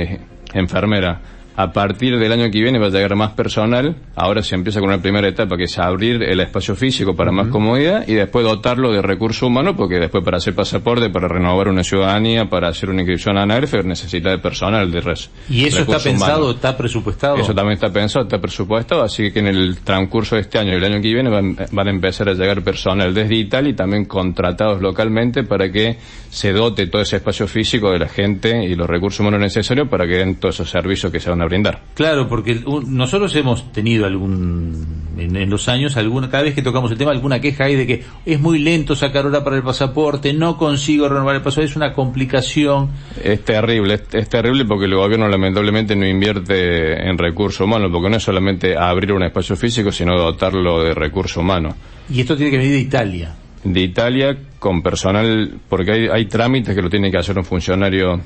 enfermera 0.55 1.21
a 1.57 1.73
partir 1.73 2.19
del 2.19 2.33
año 2.33 2.51
que 2.51 2.61
viene 2.61 2.79
va 2.79 2.87
a 2.87 2.91
llegar 2.91 3.17
más 3.17 3.33
personal. 3.33 3.97
Ahora 4.15 4.43
se 4.43 4.55
empieza 4.55 4.81
con 4.81 4.89
una 4.89 5.03
primera 5.03 5.29
etapa 5.29 5.57
que 5.57 5.65
es 5.65 5.79
abrir 5.79 6.23
el 6.23 6.41
espacio 6.41 6.75
físico 6.75 7.15
para 7.15 7.33
más 7.33 7.49
comodidad 7.49 8.07
y 8.07 8.15
después 8.15 8.45
dotarlo 8.45 8.93
de 8.93 9.03
recursos 9.03 9.43
humanos 9.43 9.75
porque 9.77 9.97
después 9.97 10.25
para 10.25 10.39
hacer 10.39 10.55
pasaporte, 10.55 11.11
para 11.11 11.29
renovar 11.29 11.69
una 11.69 11.85
ciudadanía, 11.85 12.49
para 12.49 12.69
hacer 12.69 12.91
una 12.91 13.03
inscripción 13.03 13.39
a 13.39 13.43
ANARFE 13.43 13.83
necesita 13.83 14.31
de 14.31 14.39
personal 14.39 14.91
de 14.91 15.01
res. 15.01 15.31
¿Y 15.49 15.65
eso 15.65 15.81
está 15.81 15.99
pensado, 15.99 16.51
está 16.53 16.77
presupuestado? 16.77 17.37
Eso 17.37 17.55
también 17.55 17.75
está 17.75 17.93
pensado, 17.93 18.25
está 18.25 18.41
presupuestado, 18.41 19.03
así 19.03 19.31
que 19.33 19.41
en 19.41 19.49
el 19.49 19.79
transcurso 19.79 20.37
de 20.37 20.43
este 20.43 20.59
año 20.59 20.73
y 20.73 20.77
el 20.77 20.85
año 20.85 21.01
que 21.01 21.13
viene 21.13 21.31
van, 21.31 21.57
van 21.73 21.89
a 21.89 21.91
empezar 21.91 22.29
a 22.29 22.35
llegar 22.35 22.63
personal 22.63 23.13
desde 23.13 23.35
Italia 23.35 23.71
y 23.71 23.75
también 23.75 24.05
contratados 24.05 24.81
localmente 24.81 25.45
para 25.45 25.71
que 25.71 25.99
se 26.31 26.53
dote 26.53 26.87
todo 26.87 27.03
ese 27.03 27.17
espacio 27.17 27.47
físico 27.49 27.91
de 27.91 27.99
la 27.99 28.09
gente 28.09 28.65
y 28.65 28.75
los 28.75 28.89
recursos 28.89 29.21
humanos 29.21 29.41
necesarios 29.41 29.89
para 29.89 30.07
que 30.07 30.17
den 30.17 30.37
todos 30.37 30.57
esos 30.57 30.71
servicios 30.71 31.11
que 31.11 31.21
se 31.21 31.29
van 31.29 31.40
a 31.43 31.47
brindar. 31.47 31.81
Claro, 31.95 32.29
porque 32.29 32.63
nosotros 32.87 33.35
hemos 33.37 33.73
tenido 33.73 34.07
algún, 34.07 35.15
en, 35.19 35.51
los 35.51 35.69
años, 35.69 35.97
alguna, 35.97 36.31
cada 36.31 36.45
vez 36.45 36.55
que 36.55 36.63
tocamos 36.63 36.91
el 36.91 36.99
tema, 36.99 37.11
alguna 37.11 37.41
queja 37.41 37.65
hay 37.65 37.77
de 37.77 37.87
que 37.87 38.05
es 38.25 38.41
muy 38.41 38.59
lento 38.59 38.95
sacar 38.95 39.27
hora 39.27 39.45
para 39.45 39.57
el 39.57 39.63
pasaporte, 39.63 40.33
no 40.33 40.57
consigo 40.57 41.09
renovar 41.09 41.37
el 41.37 41.43
pasaporte, 41.43 41.71
es 41.71 41.77
una 41.77 41.93
complicación. 41.93 42.91
Es 43.23 43.45
terrible, 43.45 44.01
es, 44.13 44.29
terrible 44.29 44.65
porque 44.65 44.87
el 44.87 44.95
gobierno 44.95 45.29
lamentablemente 45.29 45.95
no 45.97 46.07
invierte 46.07 47.09
en 47.09 47.19
recursos 47.19 47.61
humanos, 47.61 47.91
porque 47.93 48.11
no 48.11 48.17
es 48.17 48.23
solamente 48.23 48.77
abrir 48.77 49.13
un 49.13 49.23
espacio 49.23 49.57
físico, 49.57 49.93
sino 49.93 50.17
dotarlo 50.17 50.83
de 50.83 50.95
recursos 50.95 51.37
humanos. 51.37 51.75
Y 52.09 52.21
esto 52.21 52.37
tiene 52.37 52.51
que 52.51 52.59
venir 52.59 52.73
de 52.73 52.81
Italia 52.81 53.35
de 53.63 53.81
Italia 53.81 54.37
con 54.59 54.83
personal, 54.83 55.61
porque 55.69 55.93
hay, 55.93 56.09
hay 56.09 56.27
trámites 56.27 56.75
que 56.75 56.83
lo 56.83 56.89
tiene 56.89 57.11
que 57.11 57.19
hacer 57.19 57.37
un 57.37 57.45
funcionario 57.45 58.21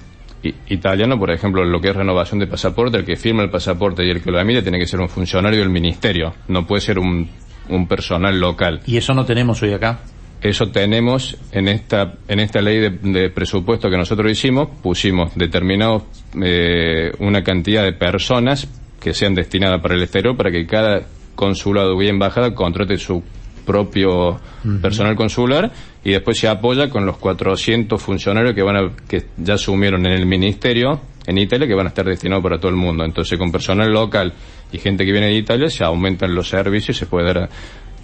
italiano, 0.68 1.18
por 1.18 1.30
ejemplo, 1.30 1.64
lo 1.64 1.80
que 1.80 1.90
es 1.90 1.96
renovación 1.96 2.40
de 2.40 2.46
pasaporte, 2.46 2.98
el 2.98 3.04
que 3.04 3.16
firma 3.16 3.42
el 3.42 3.50
pasaporte 3.50 4.04
y 4.04 4.10
el 4.10 4.22
que 4.22 4.30
lo 4.30 4.40
emite 4.40 4.62
tiene 4.62 4.78
que 4.78 4.86
ser 4.86 5.00
un 5.00 5.08
funcionario 5.08 5.60
del 5.60 5.70
ministerio, 5.70 6.34
no 6.48 6.66
puede 6.66 6.80
ser 6.80 6.98
un, 6.98 7.28
un 7.68 7.86
personal 7.86 8.38
local. 8.38 8.80
¿Y 8.86 8.96
eso 8.96 9.14
no 9.14 9.24
tenemos 9.24 9.62
hoy 9.62 9.72
acá? 9.72 10.00
Eso 10.40 10.66
tenemos 10.66 11.38
en 11.52 11.68
esta, 11.68 12.16
en 12.28 12.38
esta 12.38 12.60
ley 12.60 12.78
de, 12.78 13.30
presupuesto 13.30 13.88
que 13.88 13.96
nosotros 13.96 14.30
hicimos, 14.30 14.68
pusimos 14.82 15.34
determinados 15.34 16.02
eh, 16.42 17.12
una 17.18 17.42
cantidad 17.42 17.82
de 17.82 17.94
personas 17.94 18.68
que 19.00 19.14
sean 19.14 19.34
destinadas 19.34 19.80
para 19.80 19.94
el 19.94 20.02
exterior 20.02 20.36
para 20.36 20.50
que 20.50 20.66
cada 20.66 21.02
consulado 21.34 22.00
y 22.02 22.08
embajada 22.08 22.54
contrate 22.54 22.98
su 22.98 23.22
propio 23.64 24.38
personal 24.80 25.16
consular 25.16 25.70
y 26.04 26.12
después 26.12 26.38
se 26.38 26.48
apoya 26.48 26.88
con 26.90 27.06
los 27.06 27.16
400 27.16 28.00
funcionarios 28.00 28.54
que 28.54 28.62
van 28.62 28.76
a, 28.76 28.90
que 29.08 29.24
ya 29.36 29.54
asumieron 29.54 30.06
en 30.06 30.12
el 30.12 30.26
ministerio 30.26 31.00
en 31.26 31.38
Italia 31.38 31.66
que 31.66 31.74
van 31.74 31.86
a 31.86 31.88
estar 31.88 32.04
destinados 32.04 32.42
para 32.42 32.58
todo 32.58 32.70
el 32.70 32.76
mundo. 32.76 33.04
Entonces 33.04 33.38
con 33.38 33.50
personal 33.50 33.90
local 33.90 34.32
y 34.72 34.78
gente 34.78 35.04
que 35.04 35.12
viene 35.12 35.28
de 35.28 35.34
Italia 35.36 35.68
se 35.68 35.84
aumentan 35.84 36.34
los 36.34 36.48
servicios 36.48 36.96
y 36.96 37.00
se 37.00 37.06
puede 37.06 37.32
dar 37.32 37.48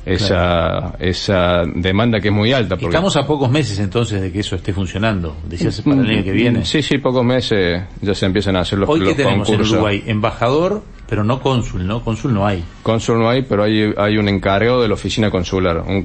esa, 0.05 0.95
esa 0.99 1.62
demanda 1.75 2.21
que 2.21 2.29
es 2.29 2.35
muy 2.35 2.52
alta. 2.52 2.76
Porque... 2.76 2.87
Estamos 2.87 3.17
a 3.17 3.26
pocos 3.26 3.50
meses 3.50 3.79
entonces 3.79 4.21
de 4.21 4.33
que 4.33 4.40
eso 4.40 4.57
esté 4.57 4.73
funcionando, 4.73 5.37
decías 5.47 5.81
para 5.83 6.00
el 6.00 6.11
año 6.11 6.25
que 6.25 6.33
viene. 6.33 6.64
Sí, 6.64 6.83
sí, 6.83 6.99
pocos 6.99 7.25
meses 7.25 7.83
ya 8.00 8.14
se 8.14 8.26
empiezan 8.26 8.57
a 8.57 8.61
hacer 8.61 8.79
los, 8.79 8.88
Hoy 8.88 9.00
que 9.00 9.14
tenemos 9.14 9.49
en 9.50 9.61
Uruguay, 9.61 10.02
embajador, 10.07 10.83
pero 11.11 11.25
no 11.25 11.40
cónsul, 11.40 11.85
¿no? 11.85 12.05
Cónsul 12.05 12.33
no 12.33 12.47
hay. 12.47 12.62
Cónsul 12.85 13.19
no 13.19 13.29
hay, 13.29 13.43
pero 13.43 13.64
hay, 13.64 13.93
hay 13.97 14.17
un 14.17 14.29
encargado 14.29 14.81
de 14.81 14.87
la 14.87 14.95
oficina 14.95 15.29
consular, 15.29 15.79
un, 15.79 16.05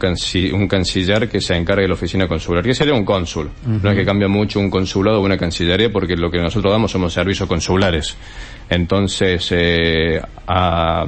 un 0.53 0.67
canciller 0.67 1.29
que 1.29 1.39
se 1.39 1.55
encargue 1.55 1.83
de 1.83 1.89
la 1.89 1.93
oficina 1.93 2.27
consular. 2.27 2.63
¿Qué 2.63 2.73
sería 2.73 2.95
un 2.95 3.05
cónsul? 3.05 3.51
No 3.83 3.91
es 3.91 3.95
que 3.95 4.03
cambia 4.03 4.27
mucho 4.27 4.59
un 4.59 4.71
consulado 4.71 5.21
o 5.21 5.23
una 5.23 5.37
cancillería 5.37 5.91
porque 5.91 6.15
lo 6.15 6.31
que 6.31 6.39
nosotros 6.39 6.73
damos 6.73 6.91
somos 6.91 7.13
servicios 7.13 7.47
consulares. 7.47 8.17
Entonces, 8.67 9.47
eh, 9.51 10.19
a 10.47 11.05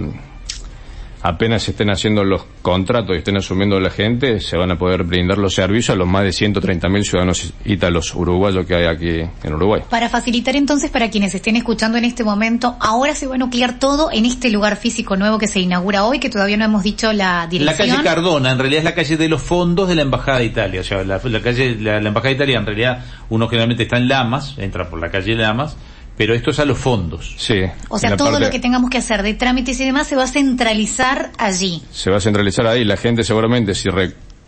apenas 1.22 1.64
se 1.64 1.72
estén 1.72 1.90
haciendo 1.90 2.24
los 2.24 2.44
contratos 2.62 3.16
y 3.16 3.20
estén 3.20 3.38
asumiendo 3.38 3.80
la 3.80 3.90
gente, 3.90 4.40
se 4.40 4.58
van 4.58 4.72
a 4.72 4.78
poder 4.78 5.04
brindar 5.04 5.38
los 5.38 5.54
servicios 5.56 5.92
a 5.92 5.96
los 5.96 6.08
más 6.08 6.24
de 6.24 6.30
130.000 6.30 7.04
ciudadanos 7.04 7.54
ítalos 7.66 8.14
uruguayos 8.16 8.66
que 8.66 8.76
hay 8.76 8.86
aquí 8.86 9.30
en 9.44 9.54
Uruguay. 9.54 9.82
Para 9.90 10.10
facilitar 10.10 10.56
entonces 10.56 10.92
para 10.92 11.10
quienes 11.10 11.34
estén 11.34 11.56
escuchando 11.56 11.98
en 11.98 12.06
este 12.06 12.24
momento, 12.24 12.76
ahora 12.80 13.16
se 13.16 13.28
va 13.28 13.36
a 13.36 13.38
nuclear 13.38 13.80
todo 13.80 14.12
en 14.12 14.26
este 14.26 14.50
lugar 14.50 14.76
físico 14.76 15.16
nuevo 15.16 15.38
que 15.38 15.48
se 15.48 15.60
inaugura 15.60 16.06
hoy, 16.06 16.20
que 16.20 16.30
todavía 16.30 16.58
no 16.58 16.66
hemos 16.66 16.84
dicho 16.84 17.14
la 17.14 17.48
dirección. 17.48 17.90
La 17.90 17.96
calle 17.96 18.04
Cardona, 18.04 18.52
en 18.52 18.60
realidad 18.60 18.80
es 18.80 18.86
la 18.86 18.96
calle 18.96 19.18
de 19.18 19.30
los 19.30 19.42
fondos 19.42 19.90
de 19.90 19.96
la 19.96 20.02
Embajada 20.04 20.40
de 20.40 20.46
Italia. 20.46 20.82
O 20.82 20.84
sea, 20.84 21.04
la, 21.04 21.20
calle, 21.20 21.76
la, 21.80 22.00
la 22.00 22.08
Embajada 22.10 22.30
de 22.30 22.36
Italia 22.36 22.58
en 22.60 22.66
realidad 22.66 23.06
uno 23.30 23.48
generalmente 23.48 23.84
está 23.84 23.98
en 23.98 24.08
Lamas, 24.08 24.56
entra 24.58 24.90
por 24.90 25.00
la 25.00 25.10
calle 25.10 25.36
Lamas, 25.36 25.78
pero 26.18 26.34
esto 26.34 26.50
es 26.50 26.60
a 26.60 26.66
los 26.66 26.80
fondos. 26.80 27.36
Sí. 27.38 27.62
O 27.90 28.00
sea, 28.00 28.18
todo 28.18 28.40
lo 28.40 28.50
que 28.50 28.60
tengamos 28.60 28.90
que 28.90 28.98
hacer 28.98 29.22
de 29.22 29.36
trámites 29.36 29.80
y 29.80 29.86
demás 29.86 30.08
se 30.08 30.16
va 30.16 30.24
a 30.24 30.28
centralizar 30.28 31.32
allí. 31.38 31.84
Se 31.92 32.10
va 32.10 32.18
a 32.18 32.22
centralizar 32.22 32.66
ahí. 32.66 32.84
La 32.84 32.98
gente 32.98 33.24
seguramente, 33.24 33.76
si 33.76 33.88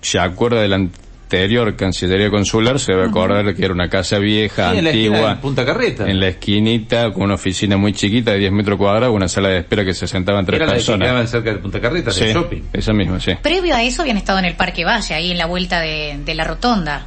se 0.02 0.20
acuerda 0.20 0.62
del 0.62 0.74
anterior 0.74 1.76
Cancillería 1.76 2.32
Consular, 2.32 2.80
se 2.80 2.96
va 2.96 3.04
a 3.04 3.08
acordar 3.08 3.54
que 3.54 3.64
era 3.64 3.72
una 3.72 3.88
casa 3.88 4.18
vieja, 4.18 4.72
antigua. 4.72 5.34
En 5.34 5.38
Punta 5.38 5.64
Carreta. 5.64 6.10
En 6.10 6.20
la 6.20 6.30
esquinita, 6.30 7.14
con 7.14 7.24
una 7.24 7.36
oficina 7.36 7.78
muy 7.78 7.94
chiquita 7.94 8.32
de 8.32 8.40
10 8.40 8.52
metros 8.52 8.80
cuadrados, 8.80 9.16
una 9.16 9.28
sala 9.28 9.50
de 9.50 9.60
espera 9.60 9.86
que 9.86 9.94
se 9.94 10.08
sentaban 10.08 10.48
tres 10.48 10.62
era 10.62 10.72
personas. 10.72 11.08
Era 11.08 11.28
cerca 11.28 11.52
de 11.52 11.60
Punta 11.60 11.80
Carreta, 11.80 12.10
sí, 12.10 12.26
shopping. 12.34 12.64
Esa 12.74 12.94
misma, 12.94 13.20
sí. 13.20 13.34
Previo 13.44 13.76
a 13.76 13.84
eso 13.84 14.02
habían 14.02 14.18
estado 14.18 14.40
en 14.40 14.46
el 14.46 14.56
Parque 14.56 14.86
Valle, 14.86 15.14
ahí 15.14 15.30
en 15.30 15.38
la 15.38 15.46
vuelta 15.46 15.80
de, 15.82 16.20
de 16.26 16.34
la 16.34 16.46
rotonda. 16.46 17.06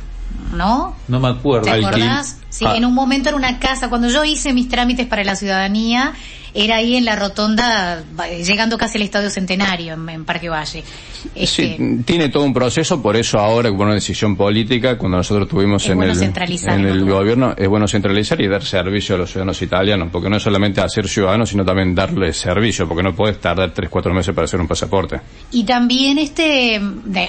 ¿No? 0.52 0.94
No 1.08 1.20
me 1.20 1.28
acuerdo. 1.28 1.64
¿Te 1.64 1.72
acordás? 1.72 2.38
Sí, 2.48 2.64
ah. 2.66 2.76
en 2.76 2.84
un 2.84 2.94
momento 2.94 3.28
era 3.28 3.36
una 3.36 3.58
casa, 3.58 3.88
cuando 3.88 4.08
yo 4.08 4.24
hice 4.24 4.52
mis 4.52 4.68
trámites 4.68 5.06
para 5.06 5.24
la 5.24 5.36
ciudadanía, 5.36 6.12
era 6.54 6.76
ahí 6.76 6.96
en 6.96 7.04
la 7.04 7.16
rotonda, 7.16 8.02
llegando 8.44 8.76
casi 8.76 8.98
al 8.98 9.02
Estadio 9.02 9.30
Centenario, 9.30 9.94
en, 9.94 10.24
Parque 10.24 10.48
Valle. 10.48 10.82
Sí, 10.82 11.30
este, 11.34 12.02
tiene 12.04 12.28
todo 12.28 12.44
un 12.44 12.52
proceso, 12.52 13.00
por 13.00 13.16
eso 13.16 13.38
ahora, 13.38 13.70
con 13.70 13.82
una 13.82 13.94
decisión 13.94 14.36
política, 14.36 14.98
cuando 14.98 15.18
nosotros 15.18 15.48
tuvimos 15.48 15.86
en, 15.88 16.02
el, 16.02 16.22
en 16.22 16.86
el 16.86 17.04
gobierno, 17.04 17.54
es 17.56 17.68
bueno 17.68 17.88
centralizar 17.88 18.40
y 18.40 18.48
dar 18.48 18.64
servicio 18.64 19.14
a 19.14 19.18
los 19.18 19.30
ciudadanos 19.30 19.62
italianos, 19.62 20.08
porque 20.12 20.28
no 20.28 20.36
es 20.36 20.42
solamente 20.42 20.80
hacer 20.80 21.08
ciudadanos, 21.08 21.48
sino 21.48 21.64
también 21.64 21.94
darle 21.94 22.32
servicio, 22.32 22.86
porque 22.86 23.02
no 23.02 23.14
puedes 23.14 23.40
tardar 23.40 23.72
tres, 23.72 23.88
cuatro 23.88 24.12
meses 24.12 24.34
para 24.34 24.44
hacer 24.44 24.60
un 24.60 24.68
pasaporte. 24.68 25.20
Y 25.52 25.64
también 25.64 26.18
este, 26.18 26.80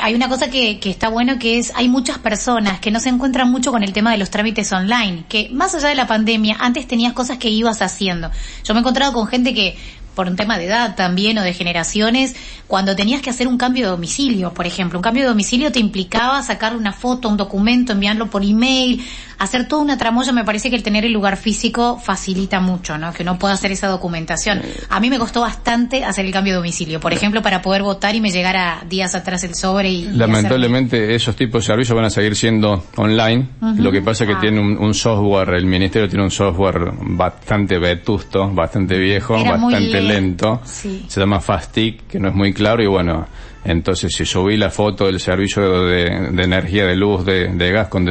hay 0.02 0.16
una 0.16 0.28
cosa 0.28 0.50
que, 0.50 0.80
que 0.80 0.90
está 0.90 1.10
bueno 1.10 1.40
que 1.40 1.60
es, 1.60 1.72
hay 1.76 1.88
muchas 1.88 2.18
personas 2.18 2.80
que 2.80 2.92
no 2.92 3.00
se 3.00 3.10
encuentran 3.10 3.50
mucho 3.50 3.72
con 3.72 3.84
el 3.84 3.94
tema 3.94 4.12
de 4.12 4.18
los 4.18 4.30
trámites 4.30 4.72
online, 4.74 5.26
que 5.30 5.50
más 5.54 5.76
allá 5.76 5.90
de 5.90 5.96
la 5.96 6.08
pandemia, 6.08 6.58
antes 6.60 6.88
tenías 6.88 7.14
cosas 7.14 7.38
que 7.38 7.50
ibas 7.50 7.82
haciendo. 7.82 8.32
Yo 8.64 8.74
me 8.74 8.80
he 8.80 8.82
encontrado 8.82 9.13
con 9.14 9.28
gente 9.28 9.54
que 9.54 9.78
por 10.16 10.28
un 10.28 10.36
tema 10.36 10.58
de 10.58 10.66
edad 10.66 10.96
también 10.96 11.38
o 11.38 11.44
de 11.44 11.54
generaciones, 11.54 12.36
cuando 12.68 12.96
tenías 12.96 13.22
que 13.22 13.30
hacer 13.30 13.48
un 13.48 13.58
cambio 13.58 13.86
de 13.86 13.92
domicilio, 13.92 14.54
por 14.54 14.66
ejemplo. 14.66 15.00
Un 15.00 15.04
cambio 15.04 15.24
de 15.24 15.30
domicilio 15.30 15.72
te 15.72 15.80
implicaba 15.80 16.42
sacar 16.42 16.76
una 16.76 16.94
foto, 16.94 17.30
un 17.30 17.38
documento, 17.38 17.94
enviarlo 17.94 18.28
por 18.30 18.44
email, 18.44 19.04
hacer 19.38 19.68
toda 19.68 19.82
una 19.82 19.98
tramoya. 19.98 20.32
Me 20.32 20.44
parece 20.44 20.70
que 20.70 20.76
el 20.76 20.84
tener 20.84 21.06
el 21.06 21.14
lugar 21.14 21.38
físico 21.38 22.00
facilita 22.00 22.60
mucho, 22.60 22.98
¿no? 22.98 23.14
Que 23.14 23.24
no 23.24 23.38
pueda 23.38 23.54
hacer 23.54 23.72
esa 23.72 23.88
documentación. 23.88 24.62
A 24.90 25.00
mí 25.00 25.10
me 25.10 25.20
costó 25.20 25.42
bastante 25.42 26.04
hacer 26.04 26.26
el 26.26 26.32
cambio 26.32 26.54
de 26.54 26.58
domicilio, 26.58 27.00
por 27.00 27.14
ejemplo, 27.14 27.42
para 27.42 27.62
poder 27.62 27.84
votar 27.84 28.16
y 28.16 28.22
me 28.22 28.32
llegara 28.32 28.84
días 28.90 29.16
atrás 29.16 29.44
el 29.44 29.56
sobre 29.56 29.92
y... 29.92 30.04
Lamentablemente 30.06 31.14
esos 31.16 31.36
tipos 31.36 31.64
de 31.64 31.68
servicios 31.68 31.96
van 31.96 32.06
a 32.06 32.10
seguir 32.10 32.36
siendo 32.36 32.86
online. 32.96 33.50
Lo 33.78 33.92
que 33.92 34.02
pasa 34.02 34.24
es 34.24 34.30
que 34.30 34.36
ah. 34.36 34.42
tiene 34.42 34.60
un, 34.60 34.94
software, 34.94 35.50
el 35.56 35.66
ministerio 35.66 36.08
tiene 36.08 36.24
un 36.24 36.32
software 36.32 36.92
bastante 37.02 37.78
vetusto, 37.80 38.50
bastante 38.52 38.98
viejo, 38.98 39.34
bastante 39.34 40.02
lento. 40.08 40.62
Se 40.64 41.20
llama 41.20 41.40
Fastic, 41.40 42.08
que 42.08 42.20
no 42.20 42.30
es 42.30 42.36
muy 42.36 42.54
claro 42.54 42.84
y 42.84 42.88
bueno, 42.88 43.28
entonces 43.66 44.14
si 44.14 44.26
subí 44.26 44.58
la 44.58 44.70
foto 44.70 45.06
del 45.06 45.20
servicio 45.20 45.86
de, 45.86 46.08
energía, 46.08 46.86
de 46.86 46.96
luz, 46.96 47.26
de, 47.26 47.72
gas 47.72 47.88
con, 47.88 48.06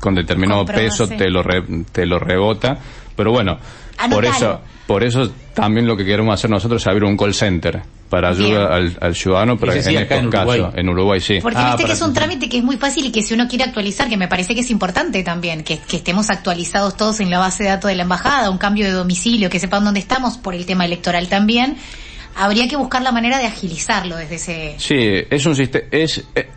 con 0.00 0.14
determinado 0.14 0.64
peso, 0.64 1.08
te 1.08 1.28
lo, 1.28 1.42
te 1.90 2.06
lo 2.06 2.18
rebota. 2.18 2.78
Pero 3.16 3.32
bueno, 3.32 3.58
por 4.10 4.24
eso, 4.24 4.60
por 4.86 5.02
eso 5.02 5.30
también 5.54 5.86
lo 5.86 5.96
que 5.96 6.04
queremos 6.04 6.34
hacer 6.34 6.50
nosotros 6.50 6.82
es 6.82 6.86
abrir 6.86 7.04
un 7.04 7.16
call 7.16 7.34
center 7.34 7.82
para 8.10 8.28
ayudar 8.28 8.72
al, 9.00 9.14
ciudadano, 9.14 9.56
pero 9.58 9.72
en 9.72 9.78
estos 9.78 10.30
casos, 10.30 10.74
en 10.74 10.88
Uruguay. 10.88 11.20
sí. 11.20 11.38
Porque 11.40 11.58
ah, 11.58 11.70
viste 11.70 11.84
que 11.84 11.92
es 11.92 12.02
un 12.02 12.12
trámite 12.12 12.48
que 12.48 12.58
es 12.58 12.64
muy 12.64 12.76
fácil 12.76 13.06
y 13.06 13.10
que 13.10 13.22
si 13.22 13.34
uno 13.34 13.48
quiere 13.48 13.64
actualizar, 13.64 14.08
que 14.08 14.16
me 14.16 14.28
parece 14.28 14.54
que 14.54 14.60
es 14.60 14.70
importante 14.70 15.22
también, 15.24 15.64
que, 15.64 15.78
que, 15.78 15.96
estemos 15.96 16.30
actualizados 16.30 16.96
todos 16.96 17.20
en 17.20 17.30
la 17.30 17.38
base 17.38 17.64
de 17.64 17.70
datos 17.70 17.88
de 17.88 17.96
la 17.96 18.02
embajada, 18.02 18.50
un 18.50 18.58
cambio 18.58 18.84
de 18.84 18.92
domicilio, 18.92 19.50
que 19.50 19.58
sepan 19.58 19.84
dónde 19.84 20.00
estamos 20.00 20.36
por 20.36 20.54
el 20.54 20.66
tema 20.66 20.84
electoral 20.84 21.28
también, 21.28 21.76
habría 22.36 22.68
que 22.68 22.76
buscar 22.76 23.02
la 23.02 23.10
manera 23.10 23.38
de 23.38 23.46
agilizarlo 23.46 24.16
desde 24.16 24.34
ese... 24.36 24.74
Sí, 24.78 25.26
es 25.30 25.46
un 25.46 25.56
sistema... 25.56 25.84
Es, 25.90 26.24
eh, 26.34 26.48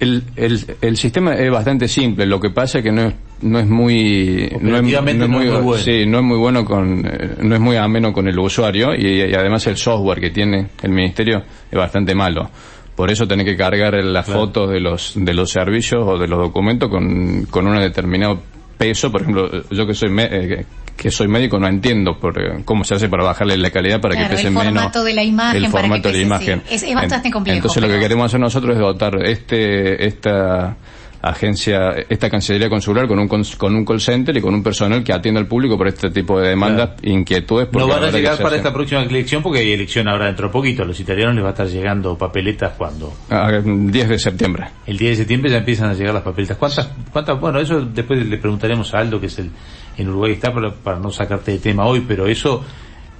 el, 0.00 0.22
el, 0.36 0.76
el, 0.80 0.96
sistema 0.96 1.34
es 1.34 1.50
bastante 1.50 1.88
simple, 1.88 2.26
lo 2.26 2.40
que 2.40 2.50
pasa 2.50 2.78
es 2.78 2.84
que 2.84 2.92
no 2.92 3.02
es, 3.02 3.14
no 3.42 3.58
es 3.58 3.66
muy 3.66 4.48
no 4.60 4.76
es, 4.76 4.82
muy, 4.82 5.48
bueno. 5.48 5.74
Sí, 5.74 6.06
no 6.06 6.18
es 6.18 6.24
muy 6.24 6.38
bueno 6.38 6.64
con 6.64 7.04
eh, 7.04 7.36
no 7.42 7.54
es 7.54 7.60
muy 7.60 7.76
ameno 7.76 8.12
con 8.12 8.28
el 8.28 8.38
usuario 8.38 8.94
y, 8.94 9.34
además 9.34 9.66
el 9.66 9.76
software 9.76 10.20
que 10.20 10.30
tiene 10.30 10.68
el 10.82 10.90
ministerio 10.90 11.42
es 11.70 11.78
bastante 11.78 12.14
malo. 12.14 12.48
Por 12.94 13.10
eso 13.10 13.28
tiene 13.28 13.44
que 13.44 13.56
cargar 13.56 13.94
las 13.94 14.26
fotos 14.26 14.70
de 14.70 14.80
los 14.80 15.12
de 15.14 15.34
los 15.34 15.50
servicios 15.50 16.02
o 16.04 16.18
de 16.18 16.26
los 16.26 16.38
documentos 16.38 16.88
con, 16.88 17.46
con 17.46 17.66
un 17.66 17.78
determinado 17.78 18.40
peso, 18.76 19.10
por 19.10 19.22
ejemplo, 19.22 19.50
yo 19.70 19.86
que 19.86 19.94
soy 19.94 20.10
eh, 20.18 20.64
que 20.98 21.10
soy 21.10 21.28
médico 21.28 21.58
no 21.58 21.68
entiendo 21.68 22.18
por 22.18 22.38
eh, 22.38 22.62
cómo 22.64 22.84
se 22.84 22.94
hace 22.94 23.08
para 23.08 23.24
bajarle 23.24 23.56
la 23.56 23.70
calidad 23.70 24.00
para 24.00 24.16
que 24.16 24.28
pese 24.28 24.50
menos 24.50 24.66
el 24.66 24.74
formato 24.74 25.04
de 25.04 25.14
la 25.14 25.22
imagen 25.24 25.64
el 25.64 25.70
formato 25.70 26.08
de 26.08 26.18
la 26.18 26.22
imagen 26.22 26.62
es, 26.68 26.94
bastante 26.94 27.30
complejo 27.30 27.56
entonces 27.56 27.82
lo 27.82 27.88
que 27.88 27.98
queremos 27.98 28.26
hacer 28.26 28.40
nosotros 28.40 28.74
es 28.74 28.80
dotar 28.80 29.14
este 29.24 30.06
esta 30.06 30.76
agencia, 31.22 31.94
esta 32.08 32.30
Cancillería 32.30 32.68
Consular 32.68 33.06
con 33.08 33.18
un, 33.18 33.28
con 33.28 33.74
un 33.74 33.84
call 33.84 34.00
center 34.00 34.36
y 34.36 34.40
con 34.40 34.54
un 34.54 34.62
personal 34.62 35.02
que 35.02 35.12
atienda 35.12 35.40
al 35.40 35.46
público 35.46 35.76
por 35.76 35.88
este 35.88 36.10
tipo 36.10 36.40
de 36.40 36.50
demandas, 36.50 36.90
inquietudes. 37.02 37.68
No 37.72 37.88
van 37.88 38.04
a 38.04 38.10
llegar 38.10 38.38
para 38.38 38.56
esta 38.56 38.72
próxima 38.72 39.02
elección 39.02 39.42
porque 39.42 39.60
hay 39.60 39.72
elección 39.72 40.08
ahora 40.08 40.26
dentro 40.26 40.48
de 40.48 40.52
poquito. 40.52 40.82
A 40.82 40.86
los 40.86 40.98
italianos 40.98 41.34
les 41.34 41.44
va 41.44 41.48
a 41.48 41.52
estar 41.52 41.66
llegando 41.66 42.16
papeletas 42.16 42.74
cuando... 42.76 43.12
Ah, 43.30 43.50
el 43.52 43.90
10 43.90 44.08
de 44.08 44.18
septiembre. 44.18 44.68
El 44.86 44.96
10 44.96 45.10
de 45.10 45.16
septiembre 45.16 45.50
ya 45.50 45.58
empiezan 45.58 45.90
a 45.90 45.94
llegar 45.94 46.14
las 46.14 46.22
papeletas. 46.22 46.56
¿Cuántas? 46.56 46.88
cuántas 47.12 47.40
bueno, 47.40 47.58
eso 47.60 47.80
después 47.80 48.24
le 48.24 48.38
preguntaremos 48.38 48.94
a 48.94 48.98
Aldo, 48.98 49.20
que 49.20 49.26
es 49.26 49.38
el 49.38 49.50
en 49.98 50.08
Uruguay 50.08 50.32
está, 50.32 50.52
para, 50.52 50.72
para 50.72 50.98
no 50.98 51.10
sacarte 51.10 51.52
de 51.52 51.58
tema 51.58 51.84
hoy, 51.84 52.04
pero 52.06 52.26
eso 52.26 52.64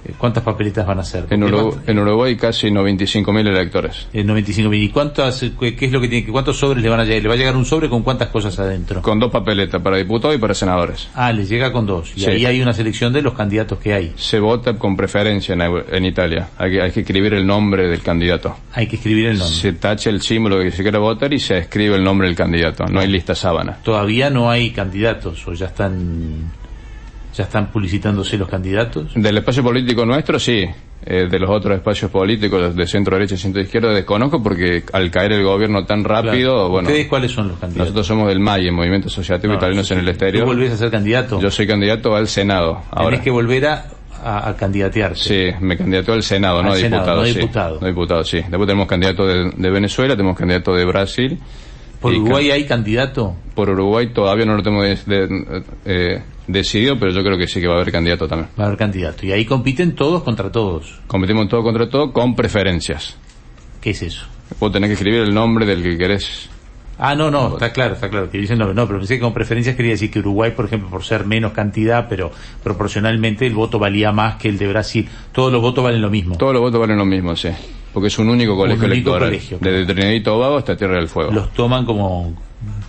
eh, 0.05 0.13
¿Cuántas 0.17 0.43
papeletas 0.43 0.85
van 0.85 0.99
a 0.99 1.03
ser? 1.03 1.25
En, 1.29 1.43
Uruguay, 1.43 1.79
en 1.85 1.99
Uruguay 1.99 2.37
casi 2.37 2.67
95.000 2.67 3.47
electores. 3.47 4.07
En 4.13 4.27
95.000. 4.27 4.83
¿Y 4.83 4.89
cuántas, 4.89 5.39
qué 5.39 5.85
es 5.85 5.91
lo 5.91 5.99
que 5.99 6.07
tiene, 6.07 6.27
cuántos 6.31 6.57
sobres 6.57 6.81
le 6.81 6.89
van 6.89 7.01
a 7.01 7.03
llegar? 7.03 7.23
¿Le 7.23 7.27
va 7.27 7.35
a 7.35 7.37
llegar 7.37 7.55
un 7.55 7.65
sobre 7.65 7.89
con 7.89 8.03
cuántas 8.03 8.29
cosas 8.29 8.57
adentro? 8.59 9.01
Con 9.01 9.19
dos 9.19 9.31
papeletas, 9.31 9.81
para 9.81 9.97
diputados 9.97 10.37
y 10.37 10.39
para 10.39 10.53
senadores. 10.53 11.09
Ah, 11.15 11.33
les 11.33 11.49
llega 11.49 11.71
con 11.73 11.85
dos. 11.85 12.13
Y 12.15 12.25
ahí 12.25 12.45
hay 12.45 12.61
una 12.61 12.73
selección 12.73 13.11
de 13.11 13.21
los 13.21 13.33
candidatos 13.33 13.77
que 13.79 13.93
hay. 13.93 14.13
Se 14.15 14.39
vota 14.39 14.75
con 14.75 14.95
preferencia 14.95 15.53
en, 15.53 16.05
Italia. 16.05 16.49
Hay 16.57 16.71
que, 16.71 16.81
hay 16.81 16.91
que 16.91 17.01
escribir 17.01 17.33
el 17.33 17.45
nombre 17.45 17.87
del 17.87 18.01
candidato. 18.01 18.55
Hay 18.73 18.87
que 18.87 18.95
escribir 18.95 19.27
el 19.27 19.37
nombre. 19.37 19.55
Se 19.55 19.73
tacha 19.73 20.09
el 20.09 20.21
símbolo 20.21 20.59
que 20.59 20.71
se 20.71 20.81
quiere 20.81 20.97
votar 20.97 21.33
y 21.33 21.39
se 21.39 21.57
escribe 21.57 21.95
el 21.95 22.03
nombre 22.03 22.27
del 22.27 22.37
candidato. 22.37 22.85
No 22.85 23.01
hay 23.01 23.07
lista 23.07 23.35
sábana. 23.35 23.79
Todavía 23.83 24.29
no 24.29 24.49
hay 24.49 24.71
candidatos 24.71 25.45
o 25.47 25.53
ya 25.53 25.67
están 25.67 26.51
¿Ya 27.35 27.43
están 27.43 27.71
publicitándose 27.71 28.37
los 28.37 28.49
candidatos? 28.49 29.13
Del 29.15 29.37
espacio 29.37 29.63
político 29.63 30.05
nuestro, 30.05 30.39
sí. 30.39 30.65
Eh, 31.05 31.27
de 31.29 31.39
los 31.39 31.49
otros 31.49 31.77
espacios 31.77 32.11
políticos, 32.11 32.75
de 32.75 32.85
centro 32.85 33.15
derecha 33.15 33.35
y 33.35 33.37
centro 33.37 33.61
izquierda, 33.61 33.93
desconozco 33.93 34.43
porque 34.43 34.83
al 34.91 35.09
caer 35.09 35.31
el 35.31 35.43
gobierno 35.43 35.85
tan 35.85 36.03
rápido, 36.03 36.69
bueno. 36.69 36.89
¿Ustedes 36.89 37.07
cuáles 37.07 37.31
son 37.31 37.47
los 37.47 37.57
candidatos? 37.57 37.87
Nosotros 37.87 38.07
somos 38.07 38.27
del 38.27 38.39
MAI, 38.39 38.69
Movimiento 38.71 39.07
Asociativo 39.07 39.53
Italiano 39.53 39.81
en 39.89 39.99
el 39.99 40.09
Exterior. 40.09 40.43
¿Tú 40.43 40.49
volvés 40.49 40.73
a 40.73 40.77
ser 40.77 40.91
candidato? 40.91 41.39
Yo 41.39 41.49
soy 41.49 41.67
candidato 41.67 42.15
al 42.15 42.27
Senado. 42.27 42.81
Ahora. 42.91 43.09
Tienes 43.11 43.21
que 43.21 43.31
volver 43.31 43.65
a, 43.67 43.85
a, 44.23 44.55
candidatearte. 44.57 45.19
Sí, 45.19 45.45
me 45.61 45.77
candidato 45.77 46.11
al 46.11 46.23
Senado, 46.23 46.61
no 46.61 46.73
a 46.73 46.75
diputado. 46.75 47.15
No 47.15 47.23
diputado. 47.23 47.79
no 47.79 47.87
diputado, 47.87 48.23
sí. 48.25 48.37
Después 48.37 48.67
tenemos 48.67 48.87
candidato 48.87 49.25
de, 49.25 49.51
de 49.55 49.69
Venezuela, 49.69 50.15
tenemos 50.17 50.37
candidato 50.37 50.73
de 50.73 50.85
Brasil. 50.85 51.39
¿Por 52.01 52.13
Uruguay 52.13 52.51
hay 52.51 52.65
candidato? 52.65 53.35
Por 53.55 53.69
Uruguay 53.69 54.07
todavía 54.13 54.45
no 54.45 54.55
lo 54.55 54.63
tenemos 54.63 55.05
de, 55.05 55.63
eh, 55.85 56.21
decidido, 56.49 56.97
pero 56.99 57.11
yo 57.11 57.23
creo 57.23 57.37
que 57.37 57.47
sí 57.47 57.61
que 57.61 57.67
va 57.67 57.75
a 57.75 57.77
haber 57.77 57.91
candidato 57.91 58.27
también. 58.27 58.49
Va 58.59 58.63
a 58.63 58.67
haber 58.67 58.77
candidato. 58.77 59.25
Y 59.25 59.31
ahí 59.31 59.45
compiten 59.45 59.95
todos 59.95 60.23
contra 60.23 60.51
todos. 60.51 60.99
Competimos 61.07 61.47
todos 61.47 61.63
contra 61.63 61.87
todos 61.87 62.11
con 62.11 62.35
preferencias. 62.35 63.15
¿Qué 63.79 63.91
es 63.91 64.01
eso? 64.01 64.25
Vos 64.59 64.71
tenés 64.71 64.89
que 64.89 64.93
escribir 64.95 65.21
el 65.21 65.33
nombre 65.33 65.65
del 65.65 65.83
que 65.83 65.97
querés. 65.97 66.49
Ah, 67.01 67.15
no, 67.15 67.31
no, 67.31 67.53
está 67.53 67.71
claro, 67.71 67.93
está 67.93 68.09
claro. 68.09 68.29
Que 68.29 68.39
dicen 68.39 68.57
no, 68.57 68.73
no, 68.73 68.85
pero 68.85 68.99
pensé 68.99 69.15
que 69.15 69.21
con 69.21 69.33
preferencias 69.33 69.75
quería 69.77 69.93
decir 69.93 70.11
que 70.11 70.19
Uruguay, 70.19 70.51
por 70.51 70.65
ejemplo, 70.65 70.89
por 70.89 71.03
ser 71.03 71.25
menos 71.25 71.53
cantidad, 71.53 72.07
pero 72.09 72.29
proporcionalmente 72.61 73.47
el 73.47 73.53
voto 73.53 73.79
valía 73.79 74.11
más 74.11 74.35
que 74.35 74.49
el 74.49 74.57
de 74.57 74.67
Brasil. 74.67 75.07
Todos 75.31 75.53
los 75.53 75.61
votos 75.61 75.81
valen 75.81 76.01
lo 76.01 76.09
mismo. 76.09 76.35
Todos 76.35 76.51
los 76.51 76.61
votos 76.61 76.81
valen 76.81 76.97
lo 76.97 77.05
mismo, 77.05 77.37
sí. 77.37 77.49
Porque 77.93 78.07
es 78.07 78.19
un 78.19 78.29
único 78.29 78.57
colegio 78.57 78.85
electoral. 78.85 79.31
Desde 79.31 79.85
Trinidad 79.85 80.11
y 80.11 80.21
Tobago 80.21 80.57
hasta 80.57 80.75
Tierra 80.75 80.95
del 80.95 81.07
Fuego. 81.07 81.31
Los 81.31 81.53
toman 81.53 81.85
como 81.85 82.33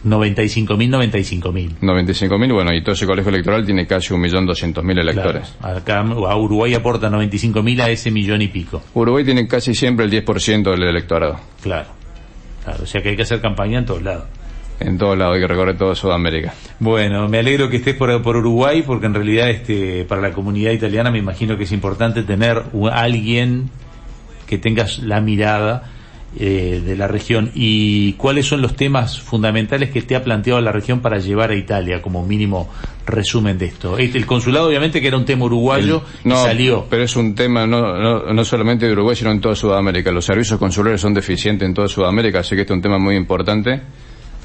95.000, 0.05 0.89
95.000. 0.89 1.79
95.000, 1.81 2.53
bueno, 2.53 2.73
y 2.73 2.83
todo 2.83 2.95
ese 2.95 3.07
colegio 3.07 3.31
electoral 3.31 3.65
tiene 3.65 3.87
casi 3.87 4.15
1.200.000 4.15 4.99
electores. 4.99 5.55
Claro. 5.61 5.79
Acá 5.79 6.01
a 6.01 6.37
Uruguay 6.37 6.75
aporta 6.75 7.11
95.000 7.11 7.81
a 7.83 7.91
ese 7.91 8.11
millón 8.11 8.43
y 8.43 8.49
pico. 8.49 8.83
Uruguay 8.95 9.25
tiene 9.25 9.47
casi 9.47 9.75
siempre 9.75 10.07
el 10.07 10.11
10% 10.11 10.71
del 10.71 10.83
electorado. 10.85 11.39
Claro. 11.63 11.89
claro. 12.65 12.83
O 12.83 12.87
sea 12.87 13.03
que 13.03 13.11
hay 13.11 13.17
que 13.17 13.23
hacer 13.23 13.41
campaña 13.41 13.79
en 13.79 13.85
todos 13.85 14.03
lados. 14.03 14.25
En 14.81 14.97
todos 14.97 15.17
lados, 15.19 15.35
hay 15.35 15.43
que 15.43 15.47
recorrer 15.47 15.77
toda 15.77 15.95
Sudamérica. 15.95 16.55
Bueno, 16.79 17.29
me 17.29 17.39
alegro 17.39 17.69
que 17.69 17.77
estés 17.77 17.95
por, 17.95 18.23
por 18.23 18.37
Uruguay, 18.37 18.83
porque 18.83 19.07
en 19.07 19.15
realidad 19.15 19.51
este, 19.51 20.07
para 20.07 20.23
la 20.23 20.33
comunidad 20.33 20.73
italiana 20.73 21.11
me 21.11 21.19
imagino 21.19 21.59
que 21.59 21.65
es 21.65 21.73
importante 21.73 22.23
tener 22.23 22.57
a 22.91 23.01
alguien 23.03 23.69
que 24.47 24.57
tenga 24.57 24.87
la 25.03 25.21
mirada 25.21 25.91
eh, 26.39 26.81
de 26.85 26.97
la 26.97 27.09
región 27.09 27.51
y 27.55 28.13
cuáles 28.13 28.47
son 28.47 28.63
los 28.63 28.77
temas 28.77 29.21
fundamentales 29.21 29.91
que 29.91 30.01
te 30.03 30.15
ha 30.15 30.23
planteado 30.23 30.61
la 30.61 30.71
región 30.71 31.01
para 31.01 31.19
llevar 31.19 31.51
a 31.51 31.57
Italia 31.57 32.01
como 32.01 32.25
mínimo 32.25 32.71
resumen 33.05 33.59
de 33.59 33.67
esto. 33.67 33.99
Este, 33.99 34.17
el 34.17 34.27
consulado 34.27 34.69
obviamente 34.69 35.01
que 35.01 35.09
era 35.09 35.17
un 35.17 35.25
tema 35.25 35.47
uruguayo 35.47 36.05
no, 36.23 36.35
y 36.35 36.39
salió. 36.45 36.87
Pero 36.89 37.03
es 37.03 37.17
un 37.17 37.35
tema 37.35 37.67
no, 37.67 37.99
no, 37.99 38.33
no, 38.33 38.45
solamente 38.45 38.87
de 38.87 38.93
Uruguay 38.93 39.17
sino 39.17 39.33
en 39.33 39.41
toda 39.41 39.57
Sudamérica. 39.57 40.13
Los 40.13 40.25
servicios 40.25 40.57
consulares 40.59 41.01
son 41.01 41.15
deficientes 41.15 41.67
en 41.67 41.75
toda 41.75 41.89
Sudamérica, 41.89 42.41
así 42.41 42.55
que 42.55 42.61
este 42.61 42.75
es 42.75 42.77
un 42.77 42.83
tema 42.83 42.99
muy 42.99 43.17
importante 43.17 43.81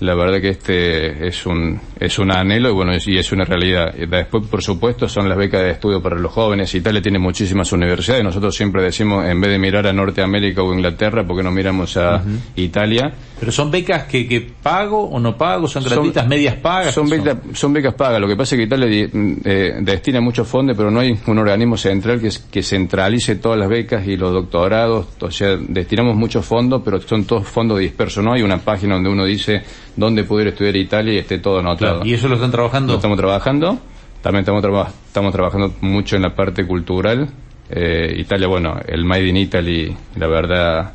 la 0.01 0.13
verdad 0.13 0.41
que 0.41 0.49
este 0.49 1.27
es 1.27 1.45
un 1.45 1.79
es 1.97 2.19
un 2.19 2.31
anhelo 2.31 2.69
y 2.69 2.73
bueno 2.73 2.91
y 2.93 3.17
es 3.17 3.31
una 3.31 3.45
realidad. 3.45 3.93
Después 3.93 4.47
por 4.47 4.61
supuesto 4.61 5.07
son 5.07 5.29
las 5.29 5.37
becas 5.37 5.61
de 5.61 5.71
estudio 5.71 6.01
para 6.01 6.17
los 6.17 6.31
jóvenes 6.31 6.73
Italia 6.75 7.01
tiene 7.01 7.19
muchísimas 7.19 7.71
universidades. 7.71 8.23
Nosotros 8.23 8.55
siempre 8.55 8.83
decimos 8.83 9.25
en 9.25 9.39
vez 9.39 9.51
de 9.51 9.59
mirar 9.59 9.87
a 9.87 9.93
Norteamérica 9.93 10.61
o 10.61 10.73
Inglaterra 10.73 11.25
porque 11.25 11.43
no 11.43 11.51
miramos 11.51 11.95
a 11.95 12.21
Italia 12.55 13.13
pero 13.39 13.51
son 13.51 13.71
becas 13.71 14.03
que, 14.03 14.27
que 14.27 14.41
pago 14.41 15.03
o 15.03 15.19
no 15.19 15.37
pago 15.37 15.67
son 15.67 15.83
gratuitas 15.83 16.27
medias 16.27 16.55
pagas 16.55 16.93
son 16.93 17.09
becas 17.09 17.37
son? 17.53 17.71
becas 17.71 17.93
pagas. 17.93 18.19
Lo 18.19 18.27
que 18.27 18.35
pasa 18.35 18.55
es 18.55 18.59
que 18.59 18.65
Italia 18.65 19.09
eh, 19.45 19.75
destina 19.81 20.19
muchos 20.19 20.47
fondos 20.47 20.75
pero 20.75 20.91
no 20.91 20.99
hay 20.99 21.17
un 21.25 21.37
organismo 21.37 21.77
central 21.77 22.19
que, 22.19 22.31
que 22.51 22.63
centralice 22.63 23.37
todas 23.37 23.57
las 23.57 23.69
becas 23.69 24.05
y 24.05 24.17
los 24.17 24.33
doctorados. 24.33 25.07
O 25.21 25.31
sea 25.31 25.55
destinamos 25.57 26.17
muchos 26.17 26.45
fondos 26.45 26.81
pero 26.83 26.99
son 26.99 27.23
todos 27.23 27.47
fondos 27.47 27.79
dispersos. 27.79 28.23
No 28.23 28.33
hay 28.33 28.41
una 28.41 28.57
página 28.57 28.95
donde 28.95 29.09
uno 29.09 29.23
dice 29.23 29.63
dónde 29.95 30.23
poder 30.23 30.47
estudiar 30.47 30.75
Italia 30.75 31.13
y 31.13 31.17
esté 31.17 31.39
todo 31.39 31.59
anotado. 31.59 32.05
¿Y 32.05 32.13
eso 32.13 32.27
lo 32.27 32.35
están 32.35 32.51
trabajando? 32.51 32.93
Lo 32.93 32.97
estamos 32.97 33.17
trabajando. 33.17 33.79
También 34.21 34.41
estamos, 34.41 34.63
estamos 35.07 35.31
trabajando 35.33 35.73
mucho 35.81 36.15
en 36.15 36.23
la 36.23 36.33
parte 36.33 36.65
cultural. 36.65 37.29
Eh, 37.69 38.15
Italia, 38.17 38.47
bueno, 38.47 38.79
el 38.87 39.05
Made 39.05 39.27
in 39.27 39.37
Italy, 39.37 39.95
la 40.15 40.27
verdad 40.27 40.93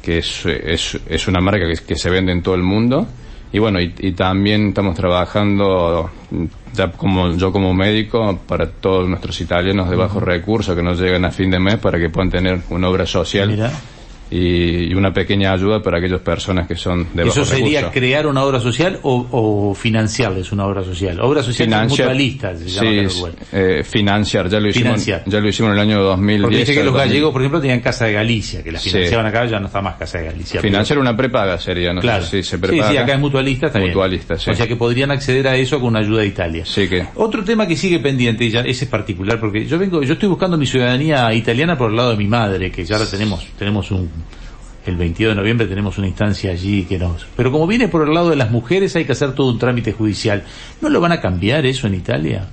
que 0.00 0.18
es, 0.18 0.46
es, 0.46 0.98
es 1.08 1.28
una 1.28 1.40
marca 1.40 1.64
que, 1.66 1.84
que, 1.84 1.96
se 1.96 2.10
vende 2.10 2.32
en 2.32 2.42
todo 2.42 2.54
el 2.54 2.62
mundo. 2.62 3.06
Y 3.52 3.58
bueno, 3.58 3.80
y, 3.80 3.94
y, 3.98 4.12
también 4.12 4.68
estamos 4.68 4.96
trabajando, 4.96 6.10
ya 6.72 6.90
como 6.90 7.36
yo 7.36 7.52
como 7.52 7.74
médico, 7.74 8.40
para 8.46 8.66
todos 8.66 9.08
nuestros 9.08 9.40
italianos 9.40 9.90
de 9.90 9.96
bajos 9.96 10.22
recursos 10.22 10.74
que 10.74 10.82
nos 10.82 10.98
llegan 10.98 11.24
a 11.24 11.30
fin 11.30 11.50
de 11.50 11.60
mes 11.60 11.76
para 11.76 11.98
que 11.98 12.08
puedan 12.08 12.30
tener 12.30 12.60
una 12.70 12.88
obra 12.88 13.06
social. 13.06 13.48
Mira 13.48 13.70
y, 14.32 14.94
una 14.94 15.12
pequeña 15.12 15.52
ayuda 15.52 15.82
para 15.82 15.98
aquellas 15.98 16.20
personas 16.20 16.66
que 16.66 16.76
son 16.76 17.08
de 17.12 17.24
¿Eso 17.24 17.44
sería 17.44 17.90
crear 17.90 18.26
una 18.26 18.42
obra 18.44 18.60
social 18.60 18.98
o, 19.02 19.26
o, 19.30 19.74
financiarles 19.74 20.52
una 20.52 20.66
obra 20.66 20.82
social? 20.82 21.20
Obra 21.20 21.42
social 21.42 21.66
financiar, 21.66 22.08
mutualista, 22.08 22.56
se 22.56 22.68
llama 22.68 23.08
sí, 23.10 23.22
eh, 23.52 23.82
financiar, 23.84 24.48
ya 24.48 24.60
lo 24.60 24.68
hicimos, 24.68 24.92
financiar. 24.92 25.22
ya 25.26 25.40
lo 25.40 25.48
hicimos 25.48 25.72
en 25.72 25.78
el 25.78 25.80
año 25.80 26.02
2010. 26.02 26.42
Porque 26.42 26.56
dice 26.58 26.74
que 26.74 26.84
los 26.84 26.94
gallegos, 26.94 27.32
por 27.32 27.42
ejemplo, 27.42 27.60
tenían 27.60 27.80
Casa 27.80 28.06
de 28.06 28.12
Galicia, 28.12 28.62
que 28.62 28.72
la 28.72 28.78
financiaban 28.78 29.26
sí. 29.26 29.36
acá, 29.36 29.46
ya 29.46 29.60
no 29.60 29.66
está 29.66 29.82
más 29.82 29.96
Casa 29.96 30.18
de 30.18 30.24
Galicia. 30.24 30.60
Financiar 30.60 30.98
una 30.98 31.16
prepaga 31.16 31.58
sería, 31.58 31.92
no 31.92 32.00
claro. 32.00 32.24
sé 32.24 32.42
si 32.42 32.50
se 32.50 32.58
prepaga. 32.58 32.88
Sí, 32.88 32.96
sí, 32.96 32.98
acá 32.98 33.14
es 33.14 33.20
mutualista 33.20 33.70
también. 33.70 33.92
Mutualista, 33.92 34.38
sí. 34.38 34.50
O 34.50 34.54
sea 34.54 34.66
que 34.66 34.76
podrían 34.76 35.10
acceder 35.10 35.46
a 35.48 35.56
eso 35.56 35.78
con 35.78 35.88
una 35.88 35.98
ayuda 35.98 36.22
de 36.22 36.28
Italia. 36.28 36.64
Sí 36.64 36.88
que. 36.88 37.06
Otro 37.16 37.44
tema 37.44 37.66
que 37.66 37.76
sigue 37.76 37.98
pendiente, 37.98 38.44
y 38.44 38.50
ya 38.50 38.60
ese 38.60 38.84
es 38.84 38.90
particular, 38.90 39.38
porque 39.38 39.66
yo 39.66 39.78
vengo, 39.78 40.02
yo 40.02 40.14
estoy 40.14 40.28
buscando 40.28 40.56
mi 40.56 40.66
ciudadanía 40.66 41.32
italiana 41.34 41.76
por 41.76 41.90
el 41.90 41.96
lado 41.96 42.10
de 42.10 42.16
mi 42.16 42.26
madre, 42.26 42.70
que 42.70 42.84
ya 42.84 42.98
la 42.98 43.06
tenemos, 43.06 43.46
tenemos 43.58 43.90
un 43.90 44.21
el 44.86 44.96
22 44.96 45.32
de 45.32 45.40
noviembre 45.40 45.66
tenemos 45.66 45.98
una 45.98 46.08
instancia 46.08 46.50
allí 46.50 46.84
que 46.84 46.98
nos... 46.98 47.26
Pero 47.36 47.52
como 47.52 47.66
viene 47.66 47.88
por 47.88 48.06
el 48.06 48.14
lado 48.14 48.30
de 48.30 48.36
las 48.36 48.50
mujeres 48.50 48.96
hay 48.96 49.04
que 49.04 49.12
hacer 49.12 49.34
todo 49.34 49.52
un 49.52 49.58
trámite 49.58 49.92
judicial. 49.92 50.44
¿No 50.80 50.88
lo 50.88 51.00
van 51.00 51.12
a 51.12 51.20
cambiar 51.20 51.66
eso 51.66 51.86
en 51.86 51.94
Italia? 51.94 52.48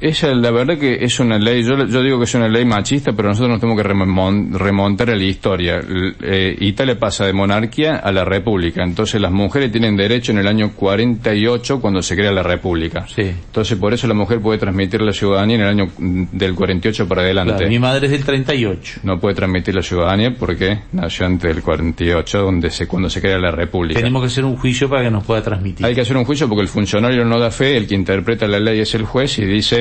Esa, 0.00 0.32
la 0.34 0.52
verdad 0.52 0.78
que 0.78 1.04
es 1.04 1.18
una 1.18 1.38
ley, 1.38 1.64
yo, 1.64 1.86
yo 1.86 2.02
digo 2.02 2.18
que 2.18 2.24
es 2.24 2.34
una 2.34 2.48
ley 2.48 2.64
machista, 2.64 3.12
pero 3.12 3.28
nosotros 3.28 3.50
nos 3.50 3.60
tenemos 3.60 3.82
que 3.82 4.58
remontar 4.58 5.10
a 5.10 5.16
la 5.16 5.24
historia. 5.24 5.80
Eh, 6.22 6.56
Italia 6.60 6.96
pasa 6.98 7.26
de 7.26 7.32
monarquía 7.32 7.96
a 7.96 8.12
la 8.12 8.24
república, 8.24 8.84
entonces 8.84 9.20
las 9.20 9.32
mujeres 9.32 9.72
tienen 9.72 9.96
derecho 9.96 10.30
en 10.30 10.38
el 10.38 10.46
año 10.46 10.72
48 10.76 11.80
cuando 11.80 12.00
se 12.00 12.14
crea 12.14 12.30
la 12.30 12.44
república. 12.44 13.06
Sí. 13.08 13.22
Entonces 13.22 13.76
por 13.76 13.92
eso 13.92 14.06
la 14.06 14.14
mujer 14.14 14.40
puede 14.40 14.58
transmitir 14.58 15.02
la 15.02 15.12
ciudadanía 15.12 15.56
en 15.56 15.62
el 15.62 15.68
año 15.68 15.90
del 15.98 16.54
48 16.54 17.08
para 17.08 17.22
adelante. 17.22 17.54
Claro, 17.54 17.68
mi 17.68 17.78
madre 17.80 18.06
es 18.06 18.12
del 18.12 18.24
38. 18.24 19.00
No 19.02 19.18
puede 19.18 19.34
transmitir 19.34 19.74
la 19.74 19.82
ciudadanía 19.82 20.36
porque 20.38 20.78
nació 20.92 21.26
antes 21.26 21.52
del 21.52 21.62
48, 21.62 22.38
donde 22.38 22.70
se, 22.70 22.86
cuando 22.86 23.10
se 23.10 23.20
crea 23.20 23.38
la 23.38 23.50
república. 23.50 23.98
Tenemos 23.98 24.22
que 24.22 24.26
hacer 24.26 24.44
un 24.44 24.56
juicio 24.56 24.88
para 24.88 25.02
que 25.02 25.10
nos 25.10 25.24
pueda 25.24 25.42
transmitir. 25.42 25.84
Hay 25.84 25.94
que 25.94 26.02
hacer 26.02 26.16
un 26.16 26.24
juicio 26.24 26.48
porque 26.48 26.62
el 26.62 26.68
funcionario 26.68 27.24
no 27.24 27.40
da 27.40 27.50
fe, 27.50 27.76
el 27.76 27.88
que 27.88 27.96
interpreta 27.96 28.46
la 28.46 28.60
ley 28.60 28.78
es 28.78 28.94
el 28.94 29.04
juez 29.04 29.38
y 29.38 29.44
dice 29.44 29.71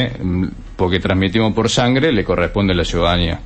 porque 0.75 0.99
transmitimos 0.99 1.53
por 1.53 1.69
sangre, 1.69 2.11
le 2.11 2.23
corresponde 2.23 2.73
a 2.73 2.75
la 2.75 2.85
ciudadanía. 2.85 3.39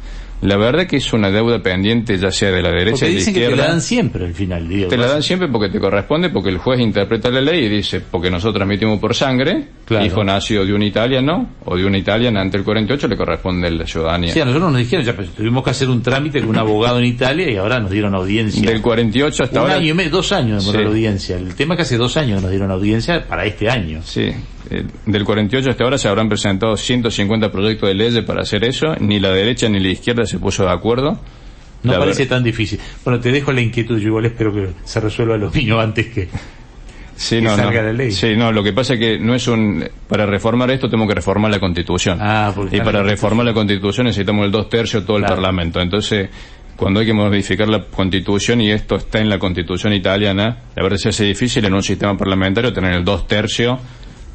La 0.46 0.58
verdad 0.58 0.86
que 0.86 0.98
es 0.98 1.14
una 1.14 1.32
deuda 1.32 1.62
pendiente, 1.62 2.18
ya 2.18 2.32
sea 2.32 2.52
de 2.52 2.62
la 2.62 2.70
derecha 2.70 3.06
o 3.06 3.08
de 3.08 3.16
la 3.16 3.20
izquierda. 3.20 3.50
Que 3.50 3.56
te 3.56 3.62
la 3.62 3.68
dan 3.68 3.82
siempre 3.82 4.26
al 4.26 4.34
final. 4.34 4.68
Digo, 4.68 4.88
te 4.88 4.98
la 4.98 5.08
dan 5.08 5.24
siempre 5.24 5.48
porque 5.48 5.70
te 5.70 5.80
corresponde, 5.80 6.30
porque 6.30 6.50
el 6.50 6.58
juez 6.58 6.80
interpreta 6.80 7.30
la 7.30 7.42
ley 7.42 7.66
y 7.66 7.70
dice, 7.70 8.00
porque 8.00 8.30
nosotros 8.30 8.56
transmitimos 8.56 9.00
por 9.00 9.16
sangre, 9.16 9.68
claro. 9.86 10.06
hijo 10.06 10.24
nacido 10.24 10.66
de 10.66 10.74
un 10.74 10.84
italiano 10.84 11.50
o 11.66 11.76
de 11.76 11.86
una 11.86 11.98
italiana 11.98 12.42
ante 12.42 12.58
el 12.58 12.64
48, 12.64 13.08
le 13.08 13.18
corresponde 13.18 13.72
la 13.72 13.88
ciudadanía. 13.88 14.32
Sí, 14.32 14.40
a 14.40 14.46
nosotros 14.46 14.72
nos 14.72 14.80
dijeron, 14.80 15.06
ya 15.06 15.16
pues, 15.16 15.30
tuvimos 15.32 15.64
que 15.64 15.72
hacer 15.72 15.90
un 15.90 16.02
trámite 16.02 16.40
con 16.40 16.50
un 16.50 16.58
abogado 16.58 17.00
en 17.00 17.06
Italia 17.06 17.50
y 17.50 17.58
ahora 17.58 17.80
nos 17.80 17.90
dieron 17.90 18.14
audiencia. 18.14 18.70
Del 18.70 18.82
48 18.82 19.44
hasta 19.44 19.60
un 19.60 19.62
ahora. 19.64 19.76
año 19.76 19.92
y 19.92 19.94
medio, 19.94 20.12
dos 20.12 20.32
años 20.32 20.64
demoró 20.64 20.80
sí. 20.80 20.84
la 20.84 20.90
audiencia. 20.90 21.38
El 21.38 21.56
tema 21.56 21.74
es 21.74 21.78
que 21.78 21.82
hace 21.84 21.98
dos 21.98 22.18
años 22.18 22.42
nos 22.42 22.52
dieron 22.52 22.70
audiencia 22.72 23.26
para 23.28 23.46
este 23.46 23.70
año. 23.70 24.02
Sí. 24.04 24.32
Eh, 24.70 24.84
del 25.06 25.24
48 25.24 25.70
hasta 25.70 25.84
ahora 25.84 25.98
se 25.98 26.08
habrán 26.08 26.28
presentado 26.28 26.76
150 26.76 27.52
proyectos 27.52 27.88
de 27.88 27.96
leyes 27.96 28.24
para 28.24 28.42
hacer 28.42 28.64
eso, 28.64 28.96
ni 29.00 29.20
la 29.20 29.32
derecha 29.32 29.70
ni 29.70 29.80
la 29.80 29.90
izquierda 29.90 30.26
se 30.26 30.35
puso 30.40 30.64
de 30.64 30.72
acuerdo. 30.72 31.20
No 31.84 31.94
la 31.94 32.00
parece 32.00 32.26
tan 32.26 32.44
difícil. 32.44 32.80
Bueno, 33.04 33.20
te 33.20 33.32
dejo 33.32 33.52
la 33.52 33.62
inquietud, 33.62 34.00
yo 34.00 34.08
igual 34.08 34.26
espero 34.26 34.54
que 34.54 34.70
se 34.84 35.00
resuelva 35.00 35.38
lo 35.38 35.52
mío 35.52 35.80
antes 35.80 36.08
que, 36.08 36.28
sí, 37.16 37.36
que 37.38 37.42
no, 37.44 37.56
salga 37.56 37.82
no. 37.82 37.88
la 37.88 37.94
ley. 37.94 38.12
Sí, 38.12 38.36
no, 38.36 38.52
lo 38.52 38.64
que 38.64 38.74
pasa 38.74 38.96
es 38.96 39.00
que 39.00 39.20
no 39.20 39.36
es 39.36 39.48
un... 39.48 39.88
Para 40.08 40.26
reformar 40.26 40.72
esto 40.72 40.88
tenemos 40.90 41.08
que 41.08 41.16
reformar 41.16 41.52
la 41.52 41.60
Constitución. 41.60 42.18
Ah, 42.22 42.54
y 42.72 42.80
para 42.82 43.04
reformar 43.04 43.46
la 43.46 43.54
Constitución 43.54 44.08
necesitamos 44.08 44.46
el 44.46 44.52
dos 44.52 44.68
tercios 44.70 45.06
todo 45.06 45.18
Claro. 45.18 45.34
el 45.34 45.38
Parlamento. 45.38 45.80
Entonces, 45.80 46.30
cuando 46.76 47.00
hay 47.00 47.06
que 47.06 47.14
modificar 47.14 47.68
la 47.70 47.84
Constitución, 47.86 48.62
y 48.62 48.72
esto 48.72 48.96
está 48.96 49.20
en 49.20 49.30
la 49.30 49.38
Constitución 49.40 49.94
italiana, 49.94 50.58
la 50.76 50.84
verdad 50.84 50.98
se 50.98 51.10
hace 51.10 51.24
difícil 51.26 51.64
en 51.66 51.74
un 51.74 51.84
sistema 51.84 52.18
parlamentario 52.18 52.74
tener 52.74 52.94
el 52.94 53.06
dos 53.06 53.28
tercios 53.28 53.80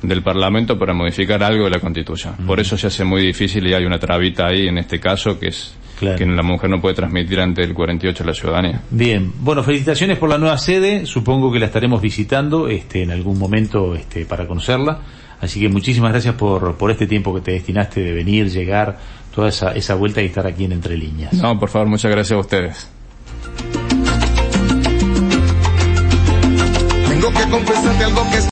del 0.03 0.23
Parlamento 0.23 0.79
para 0.79 0.95
modificar 0.95 1.43
algo 1.43 1.65
de 1.65 1.71
la 1.71 1.81
Constitución. 1.81 2.35
Por 2.47 2.59
eso 2.61 2.79
se 2.79 2.87
hace 2.87 3.05
muy 3.05 3.23
difícil 3.23 3.67
y 3.67 3.75
hay 3.75 3.85
una 3.85 3.99
trabita 3.99 4.47
ahí 4.47 4.69
en 4.69 4.79
este 4.79 4.99
caso 4.99 5.39
que 5.39 5.49
es 5.49 5.75
Claro. 6.01 6.17
que 6.17 6.25
la 6.25 6.43
mujer 6.43 6.71
no 6.71 6.81
puede 6.81 6.95
transmitir 6.95 7.39
ante 7.41 7.63
el 7.63 7.75
48 7.75 8.25
la 8.25 8.33
ciudadanía. 8.33 8.81
Bien, 8.91 9.35
bueno, 9.39 9.63
felicitaciones 9.63 10.17
por 10.17 10.31
la 10.31 10.39
nueva 10.39 10.57
sede, 10.57 11.05
supongo 11.05 11.53
que 11.53 11.59
la 11.59 11.67
estaremos 11.67 12.01
visitando 12.01 12.69
este, 12.69 13.03
en 13.03 13.11
algún 13.11 13.39
momento 13.39 13.95
este, 13.95 14.25
para 14.25 14.47
conocerla, 14.47 15.01
así 15.43 15.61
que 15.61 15.69
muchísimas 15.69 16.13
gracias 16.13 16.37
por, 16.37 16.77
por 16.77 16.91
este 16.91 17.07
tiempo 17.07 17.35
que 17.35 17.43
te 17.43 17.51
destinaste 17.51 18.01
de 18.01 18.13
venir, 18.15 18.49
llegar, 18.49 18.99
toda 19.35 19.51
esa, 19.51 19.73
esa 19.73 19.95
vuelta 19.95 20.23
y 20.23 20.25
estar 20.25 20.47
aquí 20.47 20.65
en 20.65 20.73
Entre 20.73 20.97
Líneas. 20.97 21.35
No, 21.35 21.59
por 21.59 21.69
favor, 21.69 21.89
muchas 21.89 22.11
gracias 22.11 22.35
a 22.35 22.41
ustedes. 22.41 22.91
Tengo 27.11 27.31
que 27.31 27.51
confesarte 27.51 28.05
algo 28.05 28.23
que 28.31 28.39
es 28.39 28.49